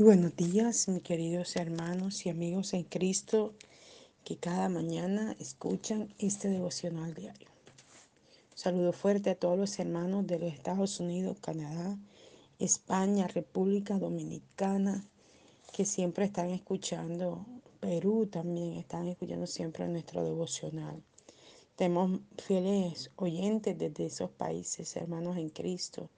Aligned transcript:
Buenos 0.00 0.36
días, 0.36 0.86
mis 0.86 1.02
queridos 1.02 1.56
hermanos 1.56 2.24
y 2.24 2.28
amigos 2.28 2.72
en 2.72 2.84
Cristo 2.84 3.54
que 4.22 4.36
cada 4.36 4.68
mañana 4.68 5.34
escuchan 5.40 6.14
este 6.20 6.48
devocional 6.48 7.14
diario. 7.14 7.48
Saludo 8.54 8.92
fuerte 8.92 9.30
a 9.30 9.34
todos 9.34 9.58
los 9.58 9.76
hermanos 9.80 10.24
de 10.28 10.38
los 10.38 10.52
Estados 10.52 11.00
Unidos, 11.00 11.38
Canadá, 11.40 11.98
España, 12.60 13.26
República 13.26 13.98
Dominicana, 13.98 15.04
que 15.72 15.84
siempre 15.84 16.26
están 16.26 16.50
escuchando, 16.50 17.44
Perú 17.80 18.28
también 18.30 18.74
están 18.74 19.08
escuchando 19.08 19.48
siempre 19.48 19.88
nuestro 19.88 20.24
devocional. 20.24 21.02
Tenemos 21.74 22.20
fieles 22.36 23.10
oyentes 23.16 23.76
desde 23.76 24.06
esos 24.06 24.30
países, 24.30 24.94
hermanos 24.94 25.36
en 25.38 25.48
Cristo 25.48 26.08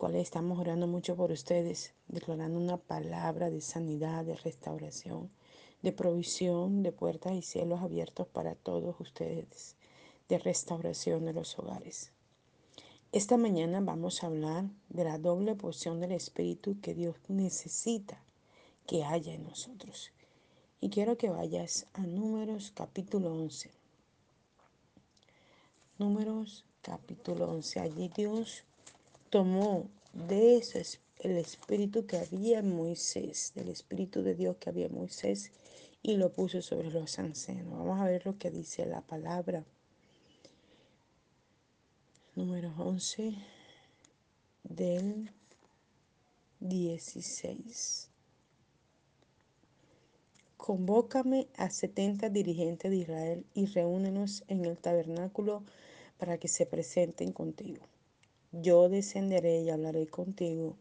cuales 0.00 0.22
estamos 0.22 0.58
orando 0.58 0.86
mucho 0.86 1.14
por 1.14 1.30
ustedes, 1.30 1.92
declarando 2.08 2.58
una 2.58 2.78
palabra 2.78 3.50
de 3.50 3.60
sanidad, 3.60 4.24
de 4.24 4.34
restauración, 4.34 5.30
de 5.82 5.92
provisión, 5.92 6.82
de 6.82 6.90
puertas 6.90 7.34
y 7.34 7.42
cielos 7.42 7.82
abiertos 7.82 8.26
para 8.26 8.54
todos 8.54 8.98
ustedes, 8.98 9.76
de 10.30 10.38
restauración 10.38 11.26
de 11.26 11.34
los 11.34 11.58
hogares. 11.58 12.12
Esta 13.12 13.36
mañana 13.36 13.82
vamos 13.82 14.22
a 14.22 14.28
hablar 14.28 14.64
de 14.88 15.04
la 15.04 15.18
doble 15.18 15.54
porción 15.54 16.00
del 16.00 16.12
Espíritu 16.12 16.80
que 16.80 16.94
Dios 16.94 17.16
necesita 17.28 18.22
que 18.86 19.04
haya 19.04 19.34
en 19.34 19.42
nosotros. 19.42 20.12
Y 20.80 20.88
quiero 20.88 21.18
que 21.18 21.28
vayas 21.28 21.88
a 21.92 22.00
Números 22.06 22.72
capítulo 22.74 23.34
11. 23.34 23.70
Números 25.98 26.64
capítulo 26.80 27.50
11. 27.50 27.80
Allí 27.80 28.08
Dios 28.08 28.64
tomó 29.30 29.88
de 30.12 30.56
ese 30.56 30.84
el 31.20 31.36
espíritu 31.36 32.06
que 32.06 32.18
había 32.18 32.58
en 32.58 32.74
Moisés, 32.74 33.52
del 33.54 33.68
espíritu 33.68 34.22
de 34.22 34.34
Dios 34.34 34.56
que 34.58 34.70
había 34.70 34.86
en 34.86 34.94
Moisés, 34.94 35.52
y 36.02 36.16
lo 36.16 36.32
puso 36.32 36.62
sobre 36.62 36.90
los 36.90 37.18
ancianos. 37.18 37.78
Vamos 37.78 38.00
a 38.00 38.04
ver 38.04 38.26
lo 38.26 38.38
que 38.38 38.50
dice 38.50 38.86
la 38.86 39.02
palabra. 39.02 39.64
Número 42.34 42.72
11 42.78 43.34
del 44.64 45.30
16. 46.60 48.08
Convócame 50.56 51.48
a 51.56 51.70
70 51.70 52.30
dirigentes 52.30 52.90
de 52.90 52.96
Israel 52.96 53.44
y 53.54 53.66
reúnenos 53.66 54.44
en 54.48 54.64
el 54.64 54.78
tabernáculo 54.78 55.62
para 56.18 56.38
que 56.38 56.48
se 56.48 56.66
presenten 56.66 57.32
contigo. 57.32 57.82
Yo 58.52 58.88
descenderé 58.88 59.60
y 59.60 59.70
hablaré 59.70 60.08
contigo 60.08 60.76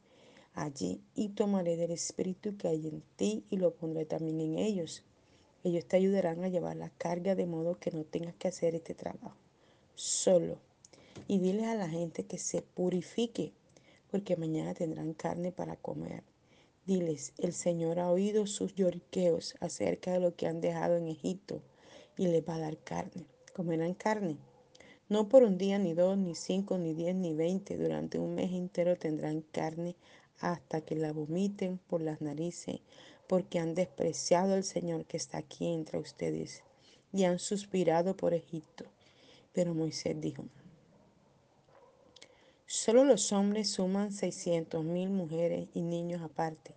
allí 0.53 1.01
y 1.13 1.29
tomaré 1.29 1.77
del 1.77 1.91
espíritu 1.91 2.57
que 2.57 2.67
hay 2.67 2.87
en 2.87 3.03
ti 3.15 3.45
y 3.49 3.57
lo 3.57 3.75
pondré 3.75 4.05
también 4.05 4.41
en 4.41 4.57
ellos. 4.57 5.03
Ellos 5.63 5.85
te 5.85 5.97
ayudarán 5.97 6.43
a 6.43 6.47
llevar 6.47 6.77
la 6.77 6.89
carga 6.89 7.35
de 7.35 7.45
modo 7.45 7.79
que 7.79 7.91
no 7.91 8.03
tengas 8.05 8.33
que 8.35 8.47
hacer 8.47 8.73
este 8.73 8.95
trabajo 8.95 9.35
solo. 9.99 10.57
Y 11.27 11.39
dile 11.39 11.65
a 11.65 11.75
la 11.75 11.89
gente 11.89 12.23
que 12.23 12.37
se 12.37 12.61
purifique, 12.61 13.51
porque 14.09 14.37
mañana 14.37 14.73
tendrán 14.73 15.13
carne 15.13 15.51
para 15.51 15.75
comer. 15.75 16.23
Diles, 16.85 17.33
el 17.37 17.53
Señor 17.53 17.99
ha 17.99 18.09
oído 18.09 18.47
sus 18.47 18.73
lloriqueos 18.73 19.55
acerca 19.59 20.11
de 20.13 20.21
lo 20.21 20.35
que 20.35 20.47
han 20.47 20.61
dejado 20.61 20.97
en 20.97 21.07
Egipto 21.07 21.61
y 22.17 22.27
les 22.27 22.47
va 22.47 22.55
a 22.55 22.59
dar 22.59 22.77
carne. 22.77 23.25
Comerán 23.53 23.93
carne 23.93 24.37
no 25.09 25.27
por 25.27 25.43
un 25.43 25.57
día, 25.57 25.77
ni 25.79 25.93
dos, 25.93 26.17
ni 26.17 26.35
cinco, 26.35 26.77
ni 26.77 26.93
diez, 26.93 27.15
ni 27.15 27.33
veinte. 27.33 27.77
Durante 27.77 28.19
un 28.19 28.35
mes 28.35 28.51
entero 28.51 28.95
tendrán 28.95 29.41
carne 29.41 29.95
hasta 30.39 30.81
que 30.81 30.95
la 30.95 31.11
vomiten 31.11 31.79
por 31.89 32.01
las 32.01 32.21
narices, 32.21 32.79
porque 33.27 33.59
han 33.59 33.75
despreciado 33.75 34.53
al 34.53 34.63
Señor 34.63 35.05
que 35.05 35.17
está 35.17 35.39
aquí 35.39 35.67
entre 35.73 35.99
ustedes 35.99 36.63
y 37.11 37.23
han 37.25 37.39
suspirado 37.39 38.15
por 38.15 38.33
Egipto. 38.33 38.85
Pero 39.51 39.73
Moisés 39.73 40.21
dijo, 40.21 40.45
solo 42.67 43.03
los 43.03 43.31
hombres 43.31 43.69
suman 43.69 44.11
seiscientos 44.11 44.85
mil 44.85 45.09
mujeres 45.09 45.67
y 45.73 45.81
niños 45.81 46.21
aparte, 46.21 46.75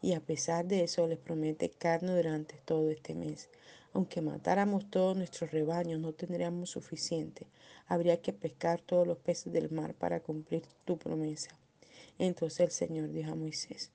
y 0.00 0.14
a 0.14 0.20
pesar 0.20 0.66
de 0.66 0.84
eso 0.84 1.06
les 1.06 1.18
promete 1.18 1.68
carne 1.68 2.14
durante 2.14 2.54
todo 2.64 2.90
este 2.90 3.14
mes. 3.14 3.50
Aunque 3.94 4.22
matáramos 4.22 4.90
todos 4.90 5.16
nuestros 5.16 5.50
rebaños, 5.50 6.00
no 6.00 6.12
tendríamos 6.12 6.70
suficiente. 6.70 7.46
Habría 7.86 8.22
que 8.22 8.32
pescar 8.32 8.80
todos 8.80 9.06
los 9.06 9.18
peces 9.18 9.52
del 9.52 9.70
mar 9.70 9.94
para 9.94 10.20
cumplir 10.20 10.62
tu 10.84 10.96
promesa. 10.98 11.50
Entonces 12.18 12.60
el 12.60 12.70
Señor 12.70 13.10
dijo 13.10 13.32
a 13.32 13.36
Moisés, 13.36 13.90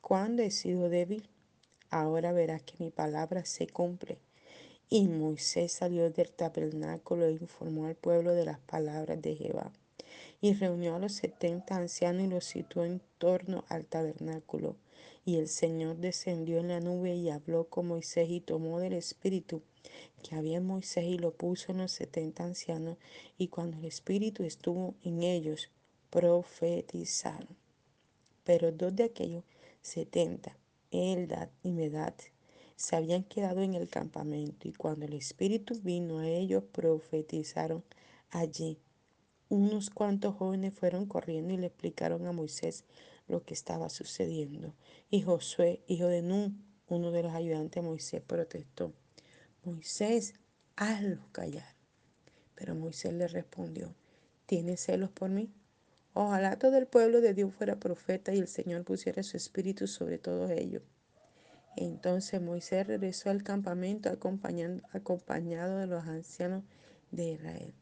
¿cuándo 0.00 0.42
he 0.42 0.50
sido 0.50 0.88
débil? 0.88 1.28
Ahora 1.90 2.32
verás 2.32 2.62
que 2.62 2.74
mi 2.78 2.90
palabra 2.90 3.44
se 3.44 3.68
cumple. 3.68 4.18
Y 4.88 5.08
Moisés 5.08 5.72
salió 5.72 6.10
del 6.10 6.30
tabernáculo 6.30 7.26
e 7.26 7.32
informó 7.32 7.86
al 7.86 7.96
pueblo 7.96 8.34
de 8.34 8.44
las 8.44 8.58
palabras 8.60 9.20
de 9.20 9.34
Jehová. 9.34 9.72
Y 10.40 10.54
reunió 10.54 10.96
a 10.96 10.98
los 10.98 11.12
setenta 11.12 11.76
ancianos 11.76 12.24
y 12.24 12.28
los 12.28 12.44
situó 12.44 12.84
en 12.84 13.00
torno 13.18 13.64
al 13.68 13.86
tabernáculo. 13.86 14.76
Y 15.24 15.36
el 15.36 15.48
Señor 15.48 15.96
descendió 15.96 16.58
en 16.58 16.68
la 16.68 16.80
nube 16.80 17.14
y 17.14 17.30
habló 17.30 17.64
con 17.64 17.88
Moisés 17.88 18.30
y 18.30 18.40
tomó 18.40 18.78
del 18.78 18.92
espíritu 18.92 19.62
que 20.22 20.36
había 20.36 20.58
en 20.58 20.66
Moisés 20.66 21.04
y 21.04 21.18
lo 21.18 21.32
puso 21.32 21.72
en 21.72 21.78
los 21.78 21.92
setenta 21.92 22.44
ancianos. 22.44 22.96
Y 23.38 23.48
cuando 23.48 23.78
el 23.78 23.84
espíritu 23.84 24.44
estuvo 24.44 24.94
en 25.02 25.22
ellos, 25.22 25.70
profetizaron. 26.10 27.56
Pero 28.44 28.72
dos 28.72 28.94
de 28.94 29.04
aquellos 29.04 29.44
setenta, 29.82 30.56
Eldad 30.90 31.48
y 31.62 31.70
Medad, 31.70 32.14
se 32.76 32.96
habían 32.96 33.24
quedado 33.24 33.62
en 33.62 33.74
el 33.74 33.88
campamento. 33.88 34.68
Y 34.68 34.72
cuando 34.72 35.06
el 35.06 35.14
espíritu 35.14 35.74
vino 35.82 36.18
a 36.18 36.28
ellos, 36.28 36.64
profetizaron 36.72 37.84
allí. 38.30 38.78
Unos 39.48 39.90
cuantos 39.90 40.34
jóvenes 40.34 40.74
fueron 40.74 41.06
corriendo 41.06 41.54
y 41.54 41.56
le 41.56 41.68
explicaron 41.68 42.26
a 42.26 42.32
Moisés 42.32 42.84
lo 43.28 43.44
que 43.44 43.54
estaba 43.54 43.88
sucediendo. 43.88 44.74
Y 45.10 45.22
Josué, 45.22 45.82
hijo 45.86 46.06
de 46.06 46.22
Nun, 46.22 46.64
uno 46.88 47.10
de 47.10 47.22
los 47.22 47.34
ayudantes 47.34 47.82
de 47.82 47.88
Moisés, 47.88 48.22
protestó. 48.22 48.92
Moisés, 49.64 50.34
hazlos 50.76 51.26
callar. 51.32 51.74
Pero 52.54 52.74
Moisés 52.74 53.12
le 53.12 53.28
respondió, 53.28 53.94
¿tienes 54.46 54.84
celos 54.84 55.10
por 55.10 55.30
mí? 55.30 55.52
Ojalá 56.14 56.58
todo 56.58 56.78
el 56.78 56.86
pueblo 56.86 57.20
de 57.20 57.34
Dios 57.34 57.54
fuera 57.54 57.78
profeta 57.78 58.32
y 58.32 58.38
el 58.38 58.48
Señor 58.48 58.84
pusiera 58.84 59.22
su 59.22 59.36
espíritu 59.36 59.86
sobre 59.86 60.18
todos 60.18 60.50
ellos. 60.50 60.82
Entonces 61.76 62.40
Moisés 62.40 62.86
regresó 62.86 63.28
al 63.28 63.42
campamento 63.42 64.08
acompañado 64.08 65.78
de 65.78 65.86
los 65.86 66.06
ancianos 66.06 66.64
de 67.10 67.32
Israel. 67.32 67.74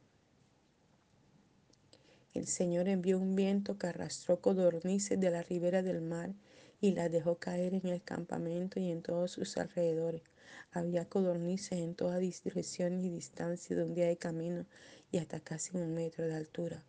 El 2.34 2.48
Señor 2.48 2.88
envió 2.88 3.20
un 3.20 3.36
viento 3.36 3.78
que 3.78 3.86
arrastró 3.86 4.40
codornices 4.40 5.20
de 5.20 5.30
la 5.30 5.44
ribera 5.44 5.82
del 5.82 6.00
mar 6.00 6.34
y 6.80 6.90
las 6.90 7.10
dejó 7.12 7.36
caer 7.36 7.74
en 7.74 7.86
el 7.86 8.02
campamento 8.02 8.80
y 8.80 8.90
en 8.90 9.02
todos 9.02 9.30
sus 9.30 9.56
alrededores. 9.56 10.22
Había 10.72 11.08
codornices 11.08 11.78
en 11.78 11.94
todas 11.94 12.18
direcciones 12.18 13.04
y 13.04 13.10
distancias 13.10 13.78
de 13.78 13.84
un 13.84 13.94
día 13.94 14.08
de 14.08 14.16
camino 14.16 14.66
y 15.12 15.18
hasta 15.18 15.38
casi 15.38 15.76
un 15.76 15.94
metro 15.94 16.26
de 16.26 16.34
altura. 16.34 16.82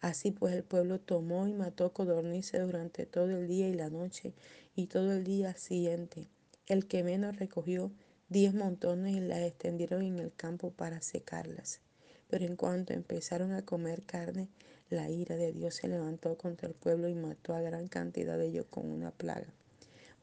Así 0.00 0.30
pues 0.30 0.54
el 0.54 0.62
pueblo 0.62 1.00
tomó 1.00 1.48
y 1.48 1.52
mató 1.52 1.92
codornices 1.92 2.64
durante 2.64 3.06
todo 3.06 3.30
el 3.30 3.48
día 3.48 3.68
y 3.68 3.74
la 3.74 3.90
noche 3.90 4.34
y 4.76 4.86
todo 4.86 5.12
el 5.12 5.24
día 5.24 5.54
siguiente. 5.56 6.28
El 6.68 6.86
que 6.86 7.02
menos 7.02 7.36
recogió 7.36 7.90
diez 8.28 8.54
montones 8.54 9.16
y 9.16 9.20
las 9.20 9.40
extendieron 9.40 10.02
en 10.02 10.20
el 10.20 10.32
campo 10.32 10.70
para 10.70 11.02
secarlas. 11.02 11.80
Pero 12.28 12.44
en 12.44 12.56
cuanto 12.56 12.92
empezaron 12.92 13.52
a 13.52 13.64
comer 13.64 14.02
carne, 14.02 14.48
la 14.88 15.10
ira 15.10 15.34
de 15.36 15.52
Dios 15.52 15.74
se 15.74 15.88
levantó 15.88 16.38
contra 16.38 16.68
el 16.68 16.74
pueblo 16.74 17.08
y 17.08 17.14
mató 17.14 17.54
a 17.54 17.60
gran 17.60 17.88
cantidad 17.88 18.38
de 18.38 18.46
ellos 18.46 18.66
con 18.70 18.88
una 18.88 19.10
plaga. 19.10 19.48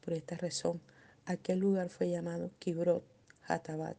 Por 0.04 0.14
esta 0.14 0.38
razón, 0.38 0.80
aquel 1.26 1.60
lugar 1.60 1.90
fue 1.90 2.10
llamado 2.10 2.52
Kibrot 2.60 3.04
Hatabat, 3.48 3.98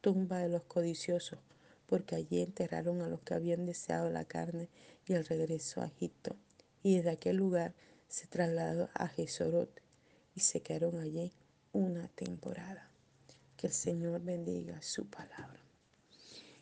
tumba 0.00 0.38
de 0.38 0.48
los 0.48 0.62
codiciosos, 0.64 1.38
porque 1.86 2.16
allí 2.16 2.42
enterraron 2.42 3.02
a 3.02 3.08
los 3.08 3.20
que 3.20 3.34
habían 3.34 3.66
deseado 3.66 4.10
la 4.10 4.24
carne 4.24 4.68
y 5.06 5.12
el 5.12 5.24
regreso 5.24 5.80
a 5.80 5.86
Egipto. 5.86 6.34
Y 6.82 6.96
desde 6.96 7.10
aquel 7.10 7.36
lugar 7.36 7.74
se 8.08 8.26
trasladó 8.26 8.88
a 8.94 9.06
Jesorot 9.06 9.80
y 10.34 10.40
se 10.40 10.60
quedaron 10.60 10.98
allí 10.98 11.32
una 11.72 12.08
temporada. 12.08 12.90
Que 13.56 13.68
el 13.68 13.72
Señor 13.72 14.22
bendiga 14.22 14.80
su 14.82 15.06
palabra. 15.06 15.60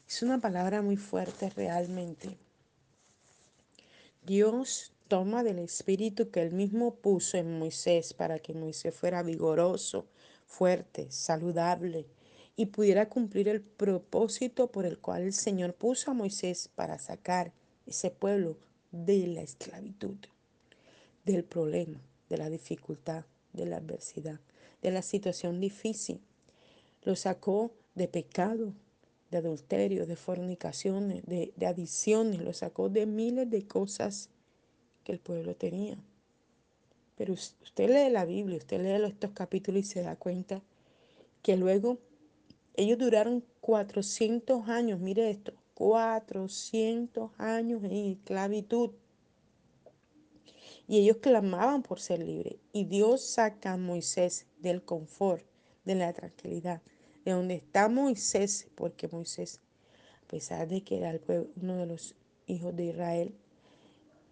Es 0.06 0.23
una 0.23 0.39
palabra 0.39 0.83
muy 0.83 0.97
fuerte 0.97 1.49
realmente 1.51 2.39
Dios 4.29 4.93
toma 5.09 5.43
del 5.43 5.59
espíritu 5.59 6.31
que 6.31 6.43
él 6.43 6.53
mismo 6.53 6.97
puso 6.97 7.39
en 7.39 7.59
Moisés 7.59 8.13
para 8.13 8.39
que 8.39 8.53
Moisés 8.53 8.95
fuera 8.95 9.23
vigoroso, 9.23 10.05
fuerte, 10.47 11.11
saludable 11.11 12.05
y 12.55 12.67
pudiera 12.67 13.09
cumplir 13.09 13.49
el 13.49 13.63
propósito 13.63 14.71
por 14.71 14.85
el 14.85 14.99
cual 14.99 15.23
el 15.23 15.33
Señor 15.33 15.73
puso 15.73 16.11
a 16.11 16.15
Moisés 16.15 16.69
para 16.75 16.99
sacar 16.99 17.55
ese 17.87 18.11
pueblo 18.11 18.59
de 18.93 19.29
la 19.29 19.41
esclavitud, 19.41 20.19
del 21.25 21.43
problema, 21.43 22.03
de 22.29 22.37
la 22.37 22.51
dificultad, 22.51 23.25
de 23.55 23.65
la 23.65 23.79
adversidad, 23.79 24.41
de 24.83 24.91
la 24.91 25.01
situación 25.01 25.59
difícil. 25.59 26.21
Lo 27.03 27.17
sacó 27.17 27.73
de 27.95 28.09
pecado, 28.09 28.75
de 29.31 29.39
adulterio, 29.39 30.07
de 30.07 30.17
fornicaciones, 30.17 31.25
de, 31.27 31.53
de 31.57 31.67
adicciones, 31.67 32.41
lo 32.41 32.53
sacó 32.53 32.89
de 32.89 33.07
miles 33.07 33.51
de 33.51 33.67
cosas 33.67 34.31
que 35.05 35.13
el 35.13 35.21
pueblo 35.21 35.55
tenía. 35.55 35.99
Pero 37.17 37.35
usted 37.35 37.89
lee 37.89 38.13
la 38.13 38.25
Biblia, 38.25 38.59
usted 38.59 38.81
lee 38.81 39.05
estos 39.07 39.33
capítulos 39.33 39.81
y 39.81 39.85
se 39.85 40.03
da 40.03 40.17
cuenta 40.17 40.63
que 41.43 41.57
luego 41.57 41.99
ellos 42.75 42.97
duraron 42.97 43.45
400 43.61 44.69
años, 44.69 45.01
mire 45.01 45.29
esto, 45.31 45.53
400 45.75 47.33
años 47.39 47.83
en 47.85 48.13
esclavitud. 48.13 48.91
Y 50.87 50.99
ellos 50.99 51.19
clamaban 51.19 51.83
por 51.83 52.01
ser 52.01 52.21
libres. 52.21 52.57
Y 52.73 52.85
Dios 52.85 53.23
saca 53.23 53.73
a 53.73 53.77
Moisés 53.77 54.47
del 54.59 54.83
confort, 54.83 55.45
de 55.85 55.97
la 55.97 56.13
tranquilidad, 56.13 56.81
de 57.29 57.35
donde 57.35 57.55
está 57.57 57.91
Moisés, 57.91 58.69
porque 58.75 59.07
Moisés, 59.07 59.61
a 60.25 60.29
pesar 60.29 60.67
de 60.67 60.83
que 60.83 60.97
era 60.97 61.19
uno 61.61 61.77
de 61.77 61.85
los 61.85 62.15
hijos 62.47 62.75
de 62.75 62.87
Israel, 62.87 63.35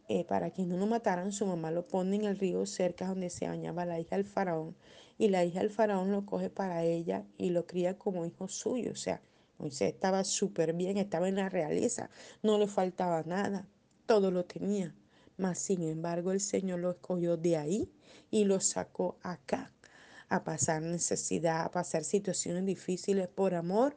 eh, 0.09 0.25
para 0.25 0.51
que 0.51 0.65
no 0.65 0.79
lo 0.79 0.87
mataran, 0.87 1.31
su 1.31 1.45
mamá 1.45 1.71
lo 1.71 1.87
pone 1.87 2.17
en 2.17 2.25
el 2.25 2.39
río 2.39 2.65
cerca 2.65 3.07
donde 3.07 3.29
se 3.29 3.49
bañaba 3.49 3.85
la 3.85 4.01
hija 4.01 4.17
del 4.17 4.25
faraón. 4.25 4.75
Y 5.19 5.29
la 5.29 5.45
hija 5.45 5.61
del 5.61 5.69
faraón 5.69 6.11
lo 6.11 6.25
coge 6.25 6.49
para 6.49 6.85
ella 6.85 7.27
y 7.37 7.51
lo 7.51 7.67
cría 7.67 7.99
como 7.99 8.25
hijo 8.25 8.49
suyo. 8.49 8.93
O 8.93 8.97
sea, 8.97 9.21
Moisés 9.59 9.93
estaba 9.93 10.25
súper 10.25 10.73
bien, 10.73 10.97
estaba 10.97 11.29
en 11.29 11.37
la 11.37 11.51
realeza, 11.51 12.09
no 12.43 12.57
le 12.59 12.67
faltaba 12.67 13.23
nada, 13.25 13.69
todo 14.07 14.31
lo 14.31 14.47
tenía. 14.47 14.95
Mas, 15.37 15.59
sin 15.59 15.83
embargo, 15.83 16.33
el 16.33 16.41
Señor 16.41 16.79
lo 16.79 16.93
escogió 16.93 17.37
de 17.37 17.59
ahí 17.59 17.93
y 18.31 18.45
lo 18.45 18.59
sacó 18.61 19.19
acá 19.21 19.76
a 20.29 20.45
pasar 20.45 20.83
necesidad, 20.83 21.65
a 21.65 21.71
pasar 21.71 22.05
situaciones 22.05 22.65
difíciles 22.67 23.29
por 23.29 23.55
amor 23.55 23.97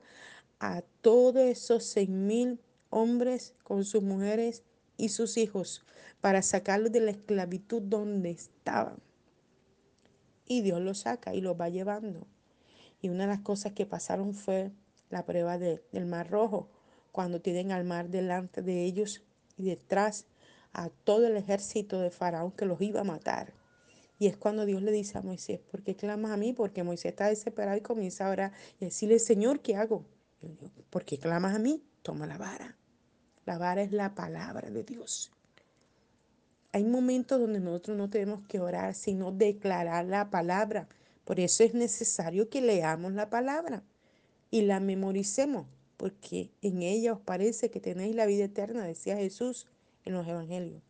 a 0.60 0.82
todos 1.02 1.42
esos 1.44 1.86
seis 1.86 2.10
mil 2.10 2.60
hombres 2.90 3.54
con 3.64 3.86
sus 3.86 4.04
mujeres 4.04 4.64
y 4.98 5.10
sus 5.10 5.38
hijos 5.38 5.84
para 6.22 6.42
sacarlos 6.42 6.92
de 6.92 7.00
la 7.00 7.12
esclavitud 7.12 7.82
donde 7.82 8.32
estaban. 8.32 8.98
Y 10.46 10.62
Dios 10.62 10.82
los 10.82 11.00
saca 11.00 11.34
y 11.34 11.42
los 11.42 11.60
va 11.60 11.70
llevando. 11.70 12.28
Y 13.02 13.10
una 13.10 13.24
de 13.24 13.30
las 13.30 13.40
cosas 13.40 13.74
que 13.74 13.86
pasaron 13.86 14.34
fue 14.34 14.72
la 15.10 15.26
prueba 15.26 15.58
de, 15.58 15.82
del 15.92 16.06
Mar 16.06 16.30
Rojo, 16.30 16.70
cuando 17.12 17.40
tienen 17.40 17.72
al 17.72 17.86
mar 17.86 18.10
delante 18.10 18.62
de 18.62 18.84
ellos 18.84 19.24
y 19.58 19.64
detrás 19.64 20.26
a 20.74 20.90
todo 20.90 21.28
el 21.28 21.38
ejército 21.38 22.00
de 22.00 22.12
Faraón 22.12 22.52
que 22.52 22.66
los 22.66 22.82
iba 22.82 23.02
a 23.02 23.06
matar. 23.06 23.54
Y 24.20 24.28
es 24.28 24.36
cuando 24.36 24.66
Dios 24.66 24.82
le 24.82 24.92
dice 24.92 25.18
a 25.18 25.22
Moisés, 25.22 25.60
¿por 25.72 25.82
qué 25.82 25.96
clamas 25.96 26.32
a 26.32 26.38
mí? 26.38 26.52
Porque 26.52 26.84
Moisés 26.84 27.12
está 27.12 27.28
desesperado 27.28 27.78
y 27.78 27.82
comienza 27.82 28.28
a 28.28 28.32
orar 28.32 28.52
y 28.80 28.86
decirle, 28.86 29.18
Señor, 29.18 29.62
¿qué 29.62 29.78
hago? 29.78 30.04
¿Por 30.90 31.06
qué 31.06 31.18
clamas 31.18 31.56
a 31.56 31.60
mí? 31.60 31.82
Toma 32.02 32.28
la 32.28 32.38
vara. 32.38 32.76
La 33.46 33.58
vara 33.58 33.82
es 33.82 33.94
la 33.94 34.14
palabra 34.16 34.70
de 34.70 34.84
Dios. 34.84 35.32
Hay 36.74 36.84
momentos 36.84 37.40
donde 37.40 37.62
nosotros 37.62 37.98
no 37.98 38.10
tenemos 38.10 38.46
que 38.48 38.60
orar, 38.60 38.94
sino 38.94 39.32
declarar 39.32 40.06
la 40.06 40.30
palabra. 40.30 40.90
Por 41.24 41.40
eso 41.40 41.64
es 41.64 41.74
necesario 41.74 42.50
que 42.50 42.62
leamos 42.62 43.14
la 43.14 43.30
palabra 43.30 43.84
y 44.52 44.64
la 44.64 44.80
memoricemos, 44.80 45.66
porque 45.96 46.52
en 46.62 46.82
ella 46.82 47.14
os 47.14 47.22
parece 47.22 47.72
que 47.72 47.80
tenéis 47.80 48.16
la 48.16 48.26
vida 48.26 48.46
eterna, 48.46 48.84
decía 48.84 49.16
Jesús 49.16 49.66
en 50.06 50.14
los 50.14 50.28
evangelios. 50.28 50.89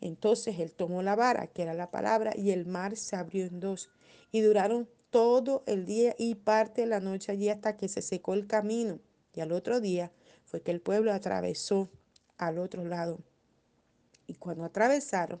Entonces 0.00 0.58
él 0.58 0.72
tomó 0.72 1.02
la 1.02 1.16
vara, 1.16 1.46
que 1.46 1.62
era 1.62 1.74
la 1.74 1.90
palabra, 1.90 2.32
y 2.36 2.50
el 2.50 2.66
mar 2.66 2.96
se 2.96 3.16
abrió 3.16 3.46
en 3.46 3.60
dos. 3.60 3.90
Y 4.30 4.40
duraron 4.40 4.88
todo 5.10 5.62
el 5.66 5.86
día 5.86 6.14
y 6.18 6.34
parte 6.34 6.82
de 6.82 6.86
la 6.86 7.00
noche 7.00 7.32
allí 7.32 7.48
hasta 7.48 7.76
que 7.76 7.88
se 7.88 8.02
secó 8.02 8.34
el 8.34 8.46
camino. 8.46 9.00
Y 9.34 9.40
al 9.40 9.52
otro 9.52 9.80
día 9.80 10.12
fue 10.44 10.62
que 10.62 10.70
el 10.70 10.80
pueblo 10.80 11.12
atravesó 11.12 11.90
al 12.38 12.58
otro 12.58 12.84
lado. 12.84 13.20
Y 14.26 14.34
cuando 14.34 14.64
atravesaron, 14.64 15.40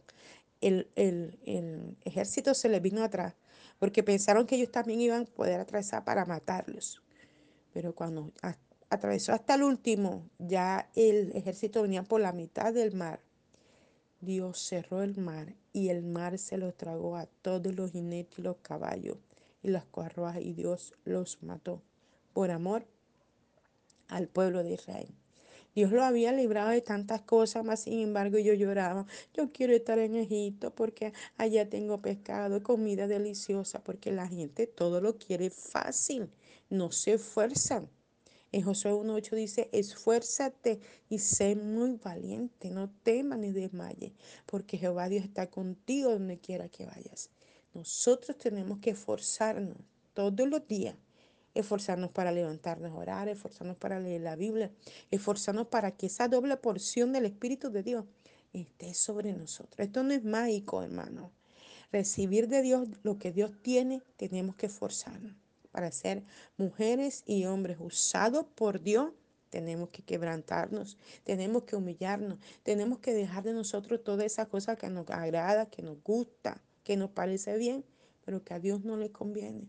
el, 0.60 0.88
el 0.94 1.96
ejército 2.04 2.54
se 2.54 2.68
les 2.68 2.80
vino 2.80 3.02
atrás, 3.02 3.34
porque 3.78 4.02
pensaron 4.02 4.46
que 4.46 4.56
ellos 4.56 4.70
también 4.70 5.00
iban 5.00 5.22
a 5.22 5.26
poder 5.26 5.60
atravesar 5.60 6.04
para 6.04 6.24
matarlos. 6.24 7.02
Pero 7.72 7.94
cuando 7.94 8.32
atravesó 8.88 9.32
hasta 9.32 9.54
el 9.54 9.62
último, 9.62 10.28
ya 10.38 10.88
el 10.94 11.32
ejército 11.36 11.82
venía 11.82 12.02
por 12.02 12.20
la 12.20 12.32
mitad 12.32 12.72
del 12.72 12.94
mar. 12.94 13.20
Dios 14.20 14.58
cerró 14.58 15.02
el 15.02 15.16
mar 15.16 15.54
y 15.72 15.88
el 15.88 16.02
mar 16.02 16.38
se 16.38 16.56
los 16.56 16.74
tragó 16.76 17.16
a 17.16 17.26
todos 17.26 17.74
los 17.74 17.92
jinetes 17.92 18.38
y 18.38 18.42
los 18.42 18.56
caballos 18.58 19.18
y 19.62 19.68
las 19.68 19.84
carruajes 19.84 20.44
y 20.44 20.52
Dios 20.52 20.94
los 21.04 21.42
mató 21.42 21.82
por 22.32 22.50
amor 22.50 22.86
al 24.08 24.28
pueblo 24.28 24.62
de 24.62 24.74
Israel. 24.74 25.14
Dios 25.74 25.92
lo 25.92 26.02
había 26.02 26.32
librado 26.32 26.70
de 26.70 26.80
tantas 26.80 27.20
cosas, 27.20 27.62
mas 27.62 27.80
sin 27.80 28.00
embargo 28.00 28.38
yo 28.38 28.54
lloraba. 28.54 29.06
Yo 29.34 29.52
quiero 29.52 29.74
estar 29.74 29.98
en 29.98 30.16
Egipto 30.16 30.74
porque 30.74 31.12
allá 31.36 31.68
tengo 31.68 32.00
pescado, 32.00 32.62
comida 32.62 33.06
deliciosa, 33.06 33.84
porque 33.84 34.10
la 34.10 34.26
gente 34.26 34.66
todo 34.66 35.02
lo 35.02 35.18
quiere 35.18 35.50
fácil, 35.50 36.30
no 36.70 36.92
se 36.92 37.14
esfuerzan. 37.14 37.90
En 38.52 38.62
Josué 38.62 38.92
1.8 38.92 39.34
dice, 39.34 39.68
esfuérzate 39.72 40.80
y 41.08 41.18
sé 41.18 41.56
muy 41.56 41.98
valiente, 42.02 42.70
no 42.70 42.88
temas 43.02 43.38
ni 43.38 43.50
desmayes, 43.50 44.12
porque 44.46 44.78
Jehová 44.78 45.08
Dios 45.08 45.24
está 45.24 45.50
contigo 45.50 46.12
donde 46.12 46.38
quiera 46.38 46.68
que 46.68 46.86
vayas. 46.86 47.30
Nosotros 47.74 48.38
tenemos 48.38 48.78
que 48.78 48.90
esforzarnos 48.90 49.76
todos 50.14 50.48
los 50.48 50.66
días 50.66 50.94
esforzarnos 51.54 52.10
para 52.10 52.32
levantarnos 52.32 52.92
a 52.92 52.94
orar, 52.94 53.28
esforzarnos 53.28 53.78
para 53.78 53.98
leer 53.98 54.20
la 54.20 54.36
Biblia, 54.36 54.70
esforzarnos 55.10 55.68
para 55.68 55.90
que 55.90 56.06
esa 56.06 56.28
doble 56.28 56.56
porción 56.58 57.12
del 57.12 57.24
Espíritu 57.24 57.70
de 57.70 57.82
Dios 57.82 58.04
esté 58.52 58.92
sobre 58.92 59.32
nosotros. 59.32 59.78
Esto 59.78 60.02
no 60.02 60.12
es 60.12 60.22
mágico, 60.22 60.82
hermano. 60.82 61.32
Recibir 61.92 62.48
de 62.48 62.60
Dios 62.60 62.88
lo 63.02 63.18
que 63.18 63.32
Dios 63.32 63.52
tiene, 63.62 64.02
tenemos 64.18 64.54
que 64.56 64.66
esforzarnos 64.66 65.34
para 65.76 65.92
ser 65.92 66.24
mujeres 66.56 67.22
y 67.26 67.44
hombres 67.44 67.76
usados 67.78 68.46
por 68.54 68.80
Dios. 68.80 69.12
Tenemos 69.50 69.90
que 69.90 70.02
quebrantarnos, 70.02 70.96
tenemos 71.22 71.64
que 71.64 71.76
humillarnos, 71.76 72.38
tenemos 72.62 73.00
que 73.00 73.12
dejar 73.12 73.44
de 73.44 73.52
nosotros 73.52 74.02
todas 74.02 74.24
esas 74.24 74.48
cosas 74.48 74.78
que 74.78 74.88
nos 74.88 75.06
agrada, 75.10 75.68
que 75.68 75.82
nos 75.82 76.02
gusta, 76.02 76.62
que 76.82 76.96
nos 76.96 77.10
parece 77.10 77.58
bien, 77.58 77.84
pero 78.24 78.42
que 78.42 78.54
a 78.54 78.58
Dios 78.58 78.86
no 78.86 78.96
le 78.96 79.12
conviene. 79.12 79.68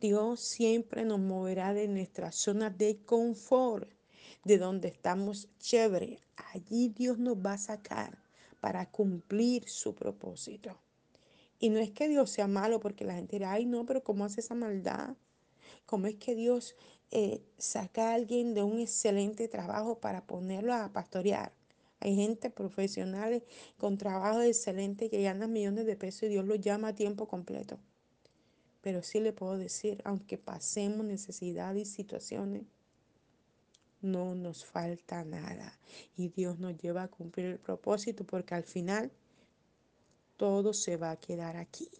Dios 0.00 0.40
siempre 0.40 1.04
nos 1.04 1.20
moverá 1.20 1.74
de 1.74 1.88
nuestra 1.88 2.32
zona 2.32 2.70
de 2.70 3.02
confort, 3.04 3.90
de 4.44 4.56
donde 4.56 4.88
estamos 4.88 5.50
chévere. 5.58 6.20
Allí 6.54 6.88
Dios 6.88 7.18
nos 7.18 7.36
va 7.36 7.52
a 7.52 7.58
sacar 7.58 8.16
para 8.62 8.90
cumplir 8.90 9.68
su 9.68 9.94
propósito. 9.94 10.80
Y 11.58 11.70
no 11.70 11.78
es 11.78 11.90
que 11.90 12.08
Dios 12.08 12.30
sea 12.30 12.46
malo, 12.46 12.80
porque 12.80 13.04
la 13.04 13.14
gente 13.14 13.36
dirá, 13.36 13.52
ay 13.52 13.66
no, 13.66 13.84
pero 13.84 14.02
¿cómo 14.02 14.24
hace 14.24 14.40
esa 14.40 14.54
maldad? 14.54 15.16
¿Cómo 15.86 16.06
es 16.06 16.16
que 16.16 16.34
Dios 16.34 16.76
eh, 17.10 17.42
saca 17.56 18.10
a 18.10 18.14
alguien 18.14 18.54
de 18.54 18.62
un 18.62 18.78
excelente 18.78 19.48
trabajo 19.48 19.98
para 19.98 20.26
ponerlo 20.26 20.74
a 20.74 20.92
pastorear? 20.92 21.52
Hay 22.00 22.14
gente 22.14 22.50
profesional 22.50 23.42
con 23.76 23.98
trabajo 23.98 24.40
excelente 24.42 25.10
que 25.10 25.22
ganan 25.22 25.52
millones 25.52 25.86
de 25.86 25.96
pesos 25.96 26.24
y 26.24 26.28
Dios 26.28 26.44
los 26.44 26.60
llama 26.60 26.88
a 26.88 26.94
tiempo 26.94 27.26
completo. 27.26 27.78
Pero 28.80 29.02
sí 29.02 29.18
le 29.18 29.32
puedo 29.32 29.58
decir, 29.58 30.00
aunque 30.04 30.38
pasemos 30.38 31.04
necesidades 31.04 31.88
y 31.88 31.92
situaciones, 31.92 32.62
no 34.00 34.36
nos 34.36 34.64
falta 34.64 35.24
nada. 35.24 35.76
Y 36.16 36.28
Dios 36.28 36.58
nos 36.60 36.76
lleva 36.78 37.02
a 37.02 37.08
cumplir 37.08 37.46
el 37.46 37.58
propósito 37.58 38.24
porque 38.24 38.54
al 38.54 38.62
final 38.64 39.10
todo 40.38 40.72
se 40.72 40.96
va 40.96 41.10
a 41.10 41.20
quedar 41.20 41.58
aquí. 41.58 41.90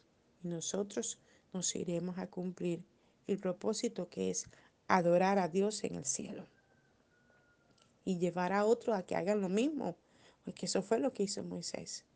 Y 0.42 0.48
nosotros 0.48 1.18
nos 1.52 1.76
iremos 1.76 2.16
a 2.16 2.28
cumplir 2.28 2.82
el 3.26 3.38
propósito 3.38 4.08
que 4.08 4.30
es 4.30 4.46
adorar 4.86 5.38
a 5.38 5.48
Dios 5.48 5.84
en 5.84 5.96
el 5.96 6.06
cielo. 6.06 6.46
Y 8.06 8.16
llevar 8.16 8.54
a 8.54 8.64
otros 8.64 8.96
a 8.96 9.02
que 9.02 9.16
hagan 9.16 9.42
lo 9.42 9.50
mismo. 9.50 9.94
Porque 10.44 10.64
eso 10.64 10.80
fue 10.80 10.98
lo 10.98 11.12
que 11.12 11.24
hizo 11.24 11.42
Moisés. 11.42 12.06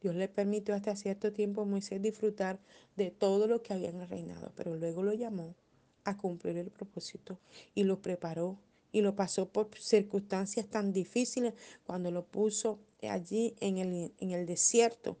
Dios 0.00 0.14
le 0.14 0.28
permitió 0.28 0.74
hasta 0.74 0.96
cierto 0.96 1.32
tiempo 1.32 1.62
a 1.62 1.64
Moisés 1.66 2.00
disfrutar 2.00 2.58
de 2.96 3.10
todo 3.10 3.46
lo 3.46 3.62
que 3.62 3.72
había 3.72 3.90
en 3.90 4.00
el 4.00 4.08
reinado, 4.08 4.52
pero 4.54 4.76
luego 4.76 5.02
lo 5.02 5.14
llamó 5.14 5.54
a 6.04 6.16
cumplir 6.16 6.58
el 6.58 6.70
propósito 6.70 7.38
y 7.74 7.84
lo 7.84 8.00
preparó 8.00 8.58
y 8.92 9.00
lo 9.00 9.16
pasó 9.16 9.48
por 9.48 9.74
circunstancias 9.76 10.66
tan 10.68 10.92
difíciles 10.92 11.54
cuando 11.84 12.10
lo 12.10 12.24
puso 12.24 12.78
allí 13.10 13.54
en 13.60 13.78
el, 13.78 14.12
en 14.18 14.30
el 14.30 14.46
desierto, 14.46 15.16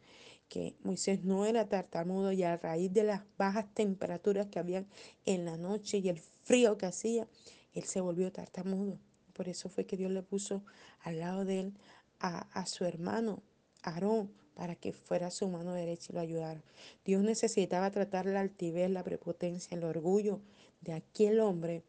que 0.48 0.76
Moisés 0.82 1.24
no 1.24 1.46
era 1.46 1.68
tartamudo 1.68 2.32
y 2.32 2.42
a 2.42 2.56
raíz 2.56 2.92
de 2.92 3.02
las 3.04 3.22
bajas 3.38 3.66
temperaturas 3.74 4.46
que 4.46 4.58
habían 4.58 4.86
en 5.24 5.44
la 5.44 5.56
noche 5.56 5.98
y 5.98 6.08
el 6.08 6.18
frío 6.18 6.76
que 6.78 6.86
hacía, 6.86 7.26
él 7.72 7.84
se 7.84 8.00
volvió 8.00 8.30
tartamudo. 8.30 8.98
Por 9.32 9.48
eso 9.48 9.68
fue 9.68 9.84
que 9.84 9.96
Dios 9.96 10.12
le 10.12 10.22
puso 10.22 10.62
al 11.00 11.18
lado 11.18 11.44
de 11.44 11.60
él 11.60 11.74
a, 12.20 12.46
a 12.52 12.66
su 12.66 12.84
hermano 12.84 13.42
Aarón 13.82 14.30
para 14.54 14.76
que 14.76 14.92
fuera 14.92 15.30
su 15.30 15.48
mano 15.48 15.72
derecha 15.72 16.08
y 16.10 16.14
lo 16.14 16.20
ayudara. 16.20 16.62
Dios 17.04 17.22
necesitaba 17.22 17.90
tratar 17.90 18.26
la 18.26 18.40
altivez, 18.40 18.88
la 18.90 19.02
prepotencia, 19.02 19.76
el 19.76 19.84
orgullo 19.84 20.40
de 20.80 20.92
aquel 20.92 21.40
hombre, 21.40 21.82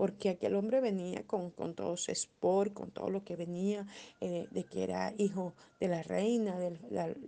porque 0.00 0.30
aquel 0.30 0.54
hombre 0.54 0.80
venía 0.80 1.26
con, 1.26 1.50
con 1.50 1.74
todo 1.74 1.94
su 1.98 2.10
espor, 2.10 2.72
con 2.72 2.90
todo 2.90 3.10
lo 3.10 3.22
que 3.22 3.36
venía, 3.36 3.86
eh, 4.22 4.48
de 4.50 4.64
que 4.64 4.82
era 4.82 5.12
hijo 5.18 5.52
de 5.78 5.88
la 5.88 6.02
reina, 6.02 6.58
del, 6.58 6.78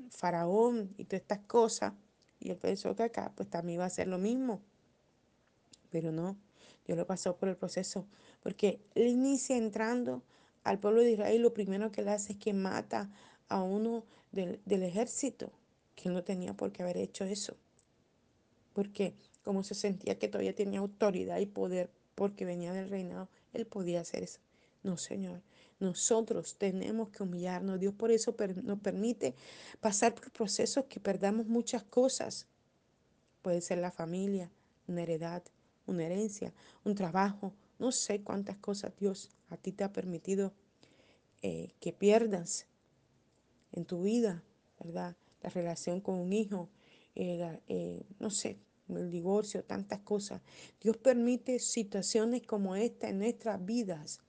faraón 0.09 0.95
y 0.97 1.05
todas 1.05 1.21
estas 1.21 1.41
cosas. 1.41 1.93
Y 2.41 2.49
él 2.49 2.57
pensó 2.57 2.97
que 2.97 3.03
acá 3.03 3.31
pues 3.37 3.51
también 3.51 3.75
iba 3.75 3.85
a 3.85 3.91
ser 3.91 4.09
lo 4.09 4.17
mismo. 4.17 4.63
Pero 5.91 6.13
no, 6.13 6.35
Dios 6.87 6.97
lo 6.97 7.07
pasó 7.07 7.37
por 7.37 7.51
el 7.51 7.57
proceso, 7.57 8.07
porque 8.43 8.81
él 8.95 9.07
inicia 9.07 9.59
entrando 9.59 10.23
al 10.65 10.79
pueblo 10.79 11.03
de 11.03 11.11
Israel, 11.11 11.43
lo 11.43 11.53
primero 11.53 11.93
que 11.93 12.01
él 12.01 12.09
hace 12.09 12.33
es 12.33 12.39
que 12.39 12.55
mata 12.55 13.11
a 13.51 13.63
uno 13.63 14.07
del, 14.31 14.63
del 14.65 14.83
ejército, 14.83 15.53
que 15.95 16.09
no 16.09 16.25
tenía 16.25 16.55
por 16.55 16.73
qué 16.73 16.83
haber 16.83 16.97
hecho 16.97 17.25
eso. 17.27 17.55
Porque 18.73 19.13
como 19.45 19.63
se 19.63 19.75
sentía 19.75 20.19
que 20.19 20.29
todavía 20.29 20.55
tenía 20.55 20.81
autoridad 20.81 21.39
y 21.39 21.45
poder 21.45 21.91
porque 22.15 22.45
venía 22.45 22.73
del 22.73 22.89
reinado, 22.89 23.29
él 23.53 23.67
podía 23.67 24.01
hacer 24.01 24.23
eso. 24.23 24.41
No, 24.83 24.97
Señor. 24.97 25.43
Nosotros 25.81 26.57
tenemos 26.59 27.09
que 27.11 27.25
humillarnos. 27.25 27.81
Dios 27.81 27.95
por 27.95 28.13
eso 28.13 28.37
nos 28.63 28.79
permite 28.79 29.35
pasar 29.81 30.15
por 30.15 30.31
procesos 30.31 30.85
que 30.85 31.01
perdamos 31.01 31.47
muchas 31.47 31.83
cosas. 31.83 32.47
Puede 33.43 33.61
ser 33.61 33.79
la 33.79 33.91
familia, 33.91 34.51
una 34.87 35.03
heredad, 35.03 35.43
una 35.87 36.05
herencia, 36.05 36.53
un 36.85 36.95
trabajo, 36.95 37.53
no 37.79 37.91
sé 37.91 38.23
cuántas 38.23 38.57
cosas 38.59 38.93
Dios 38.97 39.31
a 39.51 39.57
ti 39.57 39.73
te 39.73 39.83
ha 39.83 39.93
permitido 39.93 40.53
eh, 41.43 41.73
que 41.81 41.93
pierdas 41.93 42.67
en 43.73 43.85
tu 43.85 44.03
vida, 44.03 44.45
¿verdad? 44.79 45.17
La 45.43 45.51
relación 45.51 46.01
con 46.01 46.15
un 46.15 46.33
hijo, 46.33 46.69
eh, 47.17 47.59
eh, 47.67 48.05
no 48.21 48.31
sé, 48.31 48.59
el 48.89 49.11
divorcio, 49.11 49.65
tantas 49.65 50.01
cosas. 50.01 50.41
Dios 50.81 50.97
permite 50.97 51.59
situaciones 51.59 52.43
como 52.43 52.77
esta 52.77 53.09
en 53.09 53.19
nuestras 53.19 53.65
vidas 53.65 54.21